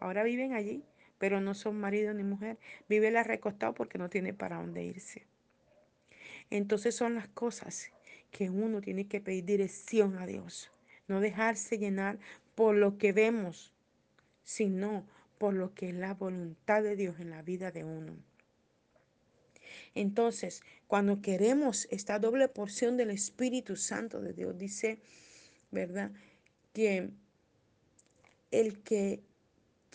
Ahora 0.00 0.22
viven 0.24 0.52
allí 0.52 0.84
pero 1.18 1.40
no 1.40 1.54
son 1.54 1.78
marido 1.78 2.14
ni 2.14 2.22
mujer. 2.22 2.58
Vive 2.88 3.10
la 3.10 3.24
recostado 3.24 3.74
porque 3.74 3.98
no 3.98 4.08
tiene 4.08 4.32
para 4.32 4.56
dónde 4.56 4.84
irse. 4.84 5.26
Entonces 6.50 6.94
son 6.94 7.16
las 7.16 7.28
cosas 7.28 7.90
que 8.30 8.50
uno 8.50 8.80
tiene 8.80 9.06
que 9.06 9.20
pedir 9.20 9.44
dirección 9.44 10.16
a 10.16 10.26
Dios. 10.26 10.70
No 11.08 11.20
dejarse 11.20 11.78
llenar 11.78 12.18
por 12.54 12.74
lo 12.74 12.98
que 12.98 13.12
vemos, 13.12 13.72
sino 14.44 15.04
por 15.38 15.54
lo 15.54 15.74
que 15.74 15.90
es 15.90 15.94
la 15.94 16.14
voluntad 16.14 16.82
de 16.82 16.96
Dios 16.96 17.20
en 17.20 17.30
la 17.30 17.42
vida 17.42 17.70
de 17.70 17.84
uno. 17.84 18.16
Entonces, 19.94 20.62
cuando 20.86 21.20
queremos 21.20 21.86
esta 21.90 22.18
doble 22.18 22.48
porción 22.48 22.96
del 22.96 23.10
Espíritu 23.10 23.76
Santo 23.76 24.20
de 24.20 24.32
Dios, 24.32 24.56
dice, 24.58 25.00
¿verdad? 25.70 26.12
Que 26.72 27.10
el 28.50 28.82
que 28.82 29.22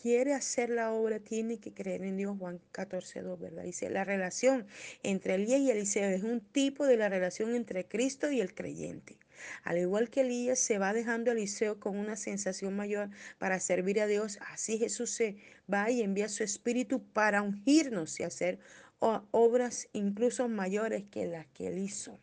quiere 0.03 0.33
hacer 0.33 0.69
la 0.69 0.91
obra 0.91 1.19
tiene 1.19 1.59
que 1.59 1.73
creer 1.73 2.03
en 2.03 2.17
Dios, 2.17 2.37
Juan 2.37 2.59
14, 2.73 3.21
2, 3.21 3.39
¿verdad? 3.39 3.63
Dice, 3.63 3.89
la 3.89 4.03
relación 4.03 4.67
entre 5.01 5.35
Elías 5.35 5.61
y 5.61 5.71
Eliseo 5.71 6.09
es 6.09 6.23
un 6.23 6.41
tipo 6.41 6.85
de 6.85 6.97
la 6.97 7.07
relación 7.07 7.55
entre 7.55 7.87
Cristo 7.87 8.29
y 8.29 8.41
el 8.41 8.53
creyente. 8.53 9.17
Al 9.63 9.77
igual 9.77 10.09
que 10.09 10.21
Elías 10.21 10.59
se 10.59 10.77
va 10.77 10.91
dejando 10.91 11.31
a 11.31 11.33
Eliseo 11.33 11.79
con 11.79 11.97
una 11.97 12.17
sensación 12.17 12.75
mayor 12.75 13.11
para 13.37 13.61
servir 13.61 14.01
a 14.01 14.07
Dios, 14.07 14.39
así 14.51 14.77
Jesús 14.77 15.11
se 15.11 15.37
va 15.71 15.89
y 15.89 16.01
envía 16.01 16.27
su 16.27 16.43
espíritu 16.43 17.01
para 17.01 17.41
ungirnos 17.41 18.19
y 18.19 18.23
hacer 18.23 18.59
obras 19.31 19.87
incluso 19.93 20.47
mayores 20.47 21.03
que 21.11 21.25
las 21.25 21.45
que 21.47 21.67
él 21.67 21.77
hizo. 21.77 22.19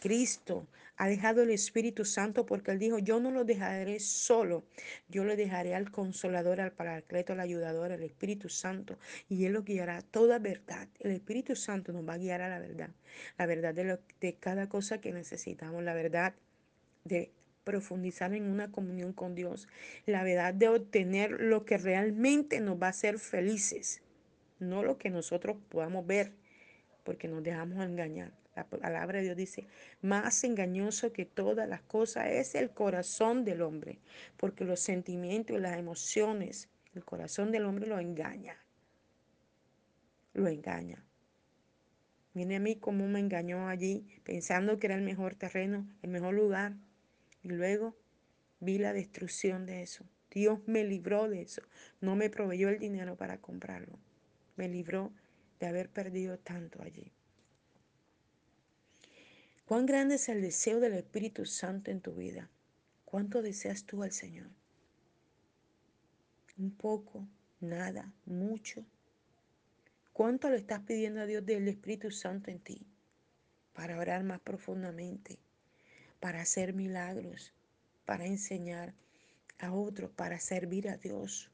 Cristo 0.00 0.66
ha 0.96 1.06
dejado 1.06 1.42
el 1.42 1.50
Espíritu 1.50 2.04
Santo 2.04 2.44
porque 2.44 2.72
Él 2.72 2.78
dijo, 2.78 2.98
yo 2.98 3.20
no 3.20 3.30
lo 3.30 3.44
dejaré 3.44 4.00
solo, 4.00 4.64
yo 5.08 5.24
le 5.24 5.36
dejaré 5.36 5.74
al 5.74 5.90
consolador, 5.90 6.60
al 6.60 6.72
paracleto, 6.72 7.32
al 7.32 7.40
ayudador, 7.40 7.92
al 7.92 8.02
Espíritu 8.02 8.48
Santo, 8.48 8.98
y 9.28 9.44
Él 9.46 9.52
lo 9.52 9.62
guiará 9.62 10.02
toda 10.02 10.38
verdad. 10.38 10.88
El 10.98 11.12
Espíritu 11.12 11.56
Santo 11.56 11.92
nos 11.92 12.06
va 12.06 12.14
a 12.14 12.18
guiar 12.18 12.42
a 12.42 12.48
la 12.48 12.58
verdad, 12.58 12.90
la 13.38 13.46
verdad 13.46 13.74
de, 13.74 13.84
lo, 13.84 13.98
de 14.20 14.34
cada 14.34 14.68
cosa 14.68 15.00
que 15.00 15.12
necesitamos, 15.12 15.82
la 15.82 15.94
verdad 15.94 16.34
de 17.04 17.30
profundizar 17.64 18.34
en 18.34 18.50
una 18.50 18.70
comunión 18.70 19.12
con 19.12 19.34
Dios, 19.34 19.68
la 20.06 20.24
verdad 20.24 20.52
de 20.52 20.68
obtener 20.68 21.30
lo 21.30 21.64
que 21.64 21.78
realmente 21.78 22.60
nos 22.60 22.80
va 22.80 22.88
a 22.88 22.90
hacer 22.90 23.18
felices, 23.18 24.02
no 24.62 24.82
lo 24.82 24.98
que 24.98 25.10
nosotros 25.10 25.56
podamos 25.68 26.06
ver, 26.06 26.32
porque 27.04 27.28
nos 27.28 27.42
dejamos 27.42 27.84
engañar. 27.84 28.32
La 28.54 28.64
palabra 28.64 29.18
de 29.18 29.24
Dios 29.24 29.36
dice, 29.36 29.66
más 30.02 30.44
engañoso 30.44 31.12
que 31.12 31.24
todas 31.24 31.66
las 31.68 31.80
cosas 31.82 32.28
es 32.28 32.54
el 32.54 32.70
corazón 32.70 33.44
del 33.44 33.62
hombre, 33.62 33.98
porque 34.36 34.64
los 34.64 34.80
sentimientos 34.80 35.56
y 35.56 35.60
las 35.60 35.78
emociones, 35.78 36.68
el 36.94 37.04
corazón 37.04 37.50
del 37.50 37.64
hombre 37.64 37.86
lo 37.86 37.98
engaña. 37.98 38.56
Lo 40.34 40.48
engaña. 40.48 41.02
Viene 42.34 42.56
a 42.56 42.60
mí 42.60 42.76
como 42.76 43.06
me 43.08 43.20
engañó 43.20 43.68
allí, 43.68 44.06
pensando 44.24 44.78
que 44.78 44.86
era 44.86 44.96
el 44.96 45.02
mejor 45.02 45.34
terreno, 45.34 45.86
el 46.02 46.10
mejor 46.10 46.34
lugar. 46.34 46.74
Y 47.42 47.48
luego 47.48 47.96
vi 48.60 48.78
la 48.78 48.92
destrucción 48.92 49.66
de 49.66 49.82
eso. 49.82 50.04
Dios 50.30 50.60
me 50.66 50.84
libró 50.84 51.28
de 51.28 51.42
eso. 51.42 51.62
No 52.00 52.16
me 52.16 52.30
proveyó 52.30 52.68
el 52.70 52.78
dinero 52.78 53.16
para 53.16 53.38
comprarlo. 53.38 53.98
Me 54.62 54.68
libró 54.68 55.10
de 55.58 55.66
haber 55.66 55.90
perdido 55.90 56.38
tanto 56.38 56.80
allí. 56.84 57.10
¿Cuán 59.64 59.86
grande 59.86 60.14
es 60.14 60.28
el 60.28 60.40
deseo 60.40 60.78
del 60.78 60.92
Espíritu 60.92 61.46
Santo 61.46 61.90
en 61.90 62.00
tu 62.00 62.14
vida? 62.14 62.48
¿Cuánto 63.04 63.42
deseas 63.42 63.82
tú 63.86 64.04
al 64.04 64.12
Señor? 64.12 64.46
¿Un 66.56 66.70
poco? 66.76 67.26
¿Nada? 67.58 68.12
¿Mucho? 68.24 68.86
¿Cuánto 70.12 70.48
le 70.48 70.58
estás 70.58 70.78
pidiendo 70.82 71.22
a 71.22 71.26
Dios 71.26 71.44
del 71.44 71.66
Espíritu 71.66 72.12
Santo 72.12 72.52
en 72.52 72.60
ti? 72.60 72.86
Para 73.72 73.98
orar 73.98 74.22
más 74.22 74.38
profundamente, 74.38 75.40
para 76.20 76.40
hacer 76.40 76.72
milagros, 76.72 77.52
para 78.04 78.26
enseñar 78.26 78.94
a 79.58 79.72
otros, 79.72 80.12
para 80.12 80.38
servir 80.38 80.88
a 80.88 80.98
Dios. 80.98 81.51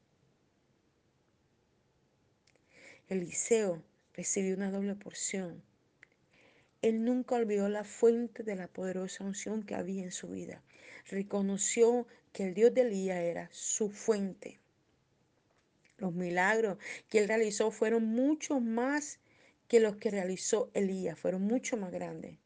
Eliseo 3.08 3.82
recibió 4.14 4.54
una 4.54 4.70
doble 4.70 4.94
porción 4.94 5.62
él 6.80 7.04
nunca 7.04 7.34
olvidó 7.34 7.68
la 7.68 7.82
fuente 7.82 8.44
de 8.44 8.54
la 8.54 8.68
poderosa 8.68 9.24
unción 9.24 9.64
que 9.64 9.74
había 9.74 10.04
en 10.04 10.12
su 10.12 10.28
vida. 10.28 10.62
Reconoció 11.10 12.06
que 12.32 12.44
el 12.44 12.54
Dios 12.54 12.72
de 12.72 12.82
Elías 12.82 13.18
era 13.18 13.48
su 13.50 13.90
fuente. 13.90 14.60
Los 15.96 16.12
milagros 16.14 16.78
que 17.08 17.18
él 17.18 17.26
realizó 17.26 17.72
fueron 17.72 18.04
mucho 18.04 18.60
más 18.60 19.18
que 19.66 19.80
los 19.80 19.96
que 19.96 20.10
realizó 20.10 20.70
Elías, 20.72 21.18
fueron 21.18 21.42
mucho 21.42 21.76
más 21.76 21.90
grandes. 21.90 22.38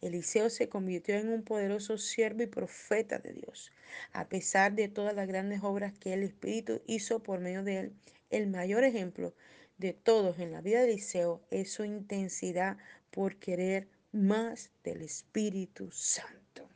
Eliseo 0.00 0.48
se 0.48 0.68
convirtió 0.68 1.16
en 1.16 1.28
un 1.28 1.42
poderoso 1.42 1.98
siervo 1.98 2.42
y 2.44 2.46
profeta 2.46 3.18
de 3.18 3.32
Dios. 3.32 3.72
A 4.12 4.28
pesar 4.28 4.74
de 4.74 4.88
todas 4.88 5.14
las 5.14 5.26
grandes 5.26 5.62
obras 5.62 5.92
que 5.92 6.12
el 6.12 6.22
Espíritu 6.22 6.82
hizo 6.86 7.20
por 7.20 7.40
medio 7.40 7.64
de 7.64 7.78
él, 7.78 7.92
el 8.30 8.46
mayor 8.46 8.84
ejemplo 8.84 9.34
de 9.82 9.92
todos 9.92 10.38
en 10.38 10.52
la 10.52 10.60
vida 10.60 10.78
de 10.78 10.92
Eliseo 10.92 11.42
es 11.50 11.72
su 11.72 11.84
intensidad 11.84 12.78
por 13.10 13.36
querer 13.36 13.88
más 14.12 14.70
del 14.84 15.02
Espíritu 15.02 15.90
Santo. 15.90 16.68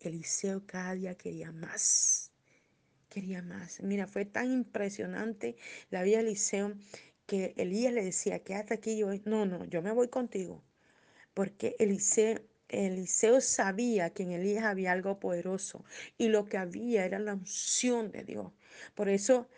Eliseo 0.00 0.66
cada 0.66 0.94
día 0.94 1.14
quería 1.14 1.52
más, 1.52 2.32
quería 3.08 3.42
más. 3.42 3.80
Mira, 3.80 4.08
fue 4.08 4.24
tan 4.24 4.50
impresionante 4.50 5.56
la 5.90 6.02
vida 6.02 6.16
de 6.16 6.24
Eliseo 6.24 6.74
que 7.26 7.54
Elías 7.56 7.92
le 7.92 8.02
decía, 8.02 8.40
quédate 8.40 8.74
aquí, 8.74 8.98
yo, 8.98 9.08
no, 9.24 9.46
no, 9.46 9.64
yo 9.64 9.80
me 9.80 9.92
voy 9.92 10.08
contigo. 10.08 10.64
Porque 11.32 11.76
Eliseo, 11.78 12.40
Eliseo 12.68 13.40
sabía 13.40 14.10
que 14.10 14.24
en 14.24 14.32
Elías 14.32 14.64
había 14.64 14.90
algo 14.90 15.20
poderoso 15.20 15.84
y 16.18 16.26
lo 16.26 16.46
que 16.46 16.58
había 16.58 17.04
era 17.04 17.20
la 17.20 17.34
unción 17.34 18.10
de 18.10 18.24
Dios. 18.24 18.52
Por 18.96 19.08
eso 19.08 19.48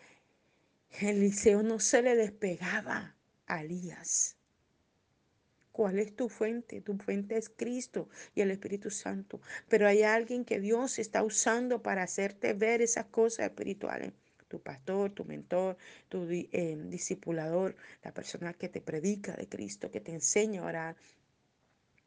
Eliseo 0.91 1.63
no 1.63 1.79
se 1.79 2.01
le 2.01 2.15
despegaba 2.15 3.15
a 3.45 3.61
Elías. 3.61 4.35
¿Cuál 5.71 5.99
es 5.99 6.13
tu 6.13 6.27
fuente? 6.27 6.81
Tu 6.81 6.97
fuente 6.97 7.37
es 7.37 7.47
Cristo 7.47 8.09
y 8.35 8.41
el 8.41 8.51
Espíritu 8.51 8.89
Santo. 8.89 9.39
Pero 9.69 9.87
hay 9.87 10.03
alguien 10.03 10.43
que 10.43 10.59
Dios 10.59 10.99
está 10.99 11.23
usando 11.23 11.81
para 11.81 12.03
hacerte 12.03 12.53
ver 12.53 12.81
esas 12.81 13.05
cosas 13.05 13.45
espirituales. 13.45 14.11
Tu 14.49 14.61
pastor, 14.61 15.11
tu 15.11 15.23
mentor, 15.23 15.77
tu 16.09 16.27
eh, 16.29 16.77
discipulador, 16.87 17.77
la 18.03 18.13
persona 18.13 18.53
que 18.53 18.67
te 18.67 18.81
predica 18.81 19.33
de 19.33 19.47
Cristo, 19.47 19.91
que 19.91 20.01
te 20.01 20.11
enseña 20.11 20.63
a 20.63 20.65
orar, 20.65 20.95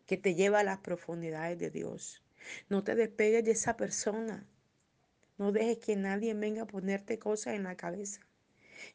que 0.07 0.19
te 0.19 0.35
lleva 0.35 0.61
a 0.61 0.65
las 0.65 0.79
profundidades 0.79 1.59
de 1.59 1.71
Dios. 1.71 2.23
No 2.69 2.85
te 2.85 2.95
despegues 2.95 3.45
de 3.45 3.53
esa 3.53 3.77
persona. 3.77 4.47
No 5.39 5.53
dejes 5.53 5.79
que 5.79 5.97
nadie 5.97 6.35
venga 6.35 6.63
a 6.63 6.67
ponerte 6.67 7.19
cosas 7.19 7.55
en 7.55 7.63
la 7.63 7.77
cabeza 7.77 8.21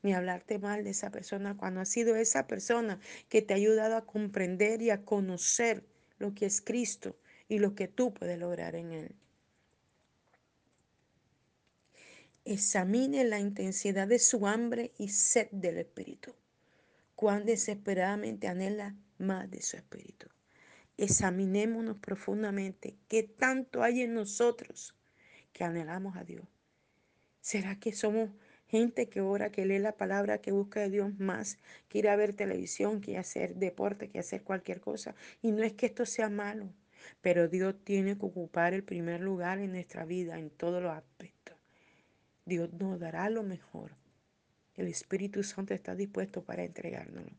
ni 0.01 0.13
hablarte 0.13 0.59
mal 0.59 0.83
de 0.83 0.91
esa 0.91 1.11
persona 1.11 1.57
cuando 1.57 1.81
ha 1.81 1.85
sido 1.85 2.15
esa 2.15 2.47
persona 2.47 2.99
que 3.29 3.41
te 3.41 3.53
ha 3.53 3.57
ayudado 3.57 3.95
a 3.95 4.05
comprender 4.05 4.81
y 4.81 4.89
a 4.89 5.03
conocer 5.03 5.83
lo 6.19 6.33
que 6.33 6.45
es 6.45 6.61
Cristo 6.61 7.15
y 7.47 7.59
lo 7.59 7.75
que 7.75 7.87
tú 7.87 8.13
puedes 8.13 8.39
lograr 8.39 8.75
en 8.75 8.91
Él. 8.91 9.15
Examine 12.45 13.25
la 13.25 13.39
intensidad 13.39 14.07
de 14.07 14.19
su 14.19 14.47
hambre 14.47 14.93
y 14.97 15.09
sed 15.09 15.49
del 15.51 15.77
Espíritu. 15.77 16.33
Cuán 17.15 17.45
desesperadamente 17.45 18.47
anhela 18.47 18.95
más 19.17 19.49
de 19.49 19.61
su 19.61 19.75
Espíritu 19.75 20.27
examinémonos 20.97 21.97
profundamente 21.97 22.97
qué 23.07 23.23
tanto 23.23 23.83
hay 23.83 24.01
en 24.01 24.15
nosotros 24.15 24.95
que 25.53 25.63
anhelamos 25.63 26.17
a 26.17 26.23
Dios. 26.23 26.45
¿Será 27.39 27.79
que 27.79 27.93
somos 27.93 28.31
gente 28.67 29.09
que 29.09 29.21
ora, 29.21 29.51
que 29.51 29.65
lee 29.65 29.79
la 29.79 29.93
palabra, 29.93 30.39
que 30.39 30.51
busca 30.51 30.81
de 30.81 30.89
Dios 30.89 31.17
más, 31.19 31.57
que 31.89 31.99
ir 31.99 32.09
a 32.09 32.15
ver 32.15 32.33
televisión, 32.33 33.01
que 33.01 33.17
hacer 33.17 33.55
deporte, 33.55 34.09
que 34.09 34.19
hacer 34.19 34.43
cualquier 34.43 34.81
cosa? 34.81 35.15
Y 35.41 35.51
no 35.51 35.63
es 35.63 35.73
que 35.73 35.85
esto 35.85 36.05
sea 36.05 36.29
malo, 36.29 36.69
pero 37.21 37.47
Dios 37.47 37.75
tiene 37.83 38.17
que 38.17 38.25
ocupar 38.25 38.73
el 38.73 38.83
primer 38.83 39.21
lugar 39.21 39.59
en 39.59 39.71
nuestra 39.71 40.05
vida, 40.05 40.37
en 40.37 40.49
todos 40.49 40.81
los 40.81 40.91
aspectos. 40.91 41.57
Dios 42.45 42.71
nos 42.73 42.99
dará 42.99 43.29
lo 43.29 43.43
mejor. 43.43 43.91
El 44.75 44.87
Espíritu 44.87 45.43
Santo 45.43 45.73
está 45.73 45.95
dispuesto 45.95 46.43
para 46.43 46.63
entregárnoslo. 46.63 47.31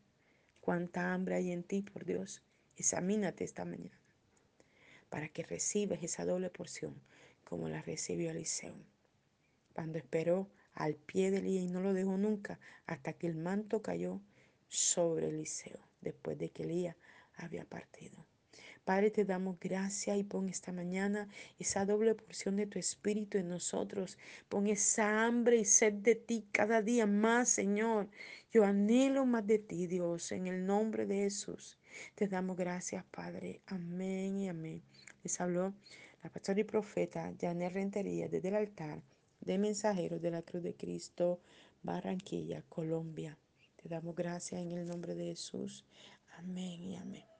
¿Cuánta 0.61 1.13
hambre 1.13 1.35
hay 1.35 1.51
en 1.51 1.63
ti, 1.63 1.81
por 1.81 2.05
Dios? 2.05 2.43
Examínate 2.75 3.43
esta 3.43 3.65
mañana 3.65 3.99
para 5.09 5.27
que 5.27 5.43
recibas 5.43 6.03
esa 6.03 6.25
doble 6.25 6.49
porción 6.49 6.93
como 7.43 7.67
la 7.67 7.81
recibió 7.81 8.31
Eliseo. 8.31 8.75
Cuando 9.73 9.97
esperó 9.97 10.47
al 10.73 10.95
pie 10.95 11.31
de 11.31 11.39
Elías 11.39 11.63
y 11.63 11.67
no 11.67 11.81
lo 11.81 11.93
dejó 11.93 12.17
nunca 12.17 12.59
hasta 12.85 13.13
que 13.13 13.27
el 13.27 13.35
manto 13.35 13.81
cayó 13.81 14.21
sobre 14.67 15.29
Eliseo, 15.29 15.79
después 16.01 16.37
de 16.37 16.49
que 16.49 16.63
Elías 16.63 16.95
había 17.35 17.65
partido. 17.65 18.25
Padre, 18.83 19.11
te 19.11 19.23
damos 19.23 19.59
gracias 19.59 20.17
y 20.17 20.23
pon 20.23 20.49
esta 20.49 20.71
mañana 20.71 21.27
esa 21.59 21.85
doble 21.85 22.15
porción 22.15 22.55
de 22.55 22.65
tu 22.65 22.79
espíritu 22.79 23.37
en 23.37 23.47
nosotros. 23.47 24.17
Pon 24.47 24.65
esa 24.65 25.25
hambre 25.25 25.57
y 25.57 25.65
sed 25.65 25.93
de 25.93 26.15
ti 26.15 26.47
cada 26.51 26.81
día 26.81 27.05
más, 27.05 27.49
Señor. 27.49 28.09
Yo 28.51 28.65
anhelo 28.65 29.25
más 29.27 29.45
de 29.45 29.59
ti, 29.59 29.85
Dios, 29.85 30.31
en 30.31 30.47
el 30.47 30.65
nombre 30.65 31.05
de 31.05 31.17
Jesús. 31.17 31.77
Te 32.15 32.27
damos 32.27 32.57
gracias, 32.57 33.05
Padre. 33.11 33.61
Amén 33.67 34.39
y 34.39 34.49
amén. 34.49 34.81
Les 35.23 35.39
habló 35.39 35.75
la 36.23 36.31
pastora 36.31 36.59
y 36.59 36.63
profeta 36.63 37.31
Janet 37.39 37.73
Rentería 37.73 38.27
desde 38.27 38.47
el 38.47 38.55
altar 38.55 39.03
de 39.41 39.57
mensajeros 39.57 40.21
de 40.21 40.31
la 40.31 40.41
Cruz 40.41 40.63
de 40.63 40.75
Cristo, 40.75 41.39
Barranquilla, 41.83 42.63
Colombia. 42.69 43.37
Te 43.81 43.87
damos 43.87 44.15
gracias 44.15 44.61
en 44.61 44.71
el 44.71 44.87
nombre 44.87 45.15
de 45.15 45.25
Jesús. 45.25 45.85
Amén 46.37 46.83
y 46.83 46.97
amén. 46.97 47.38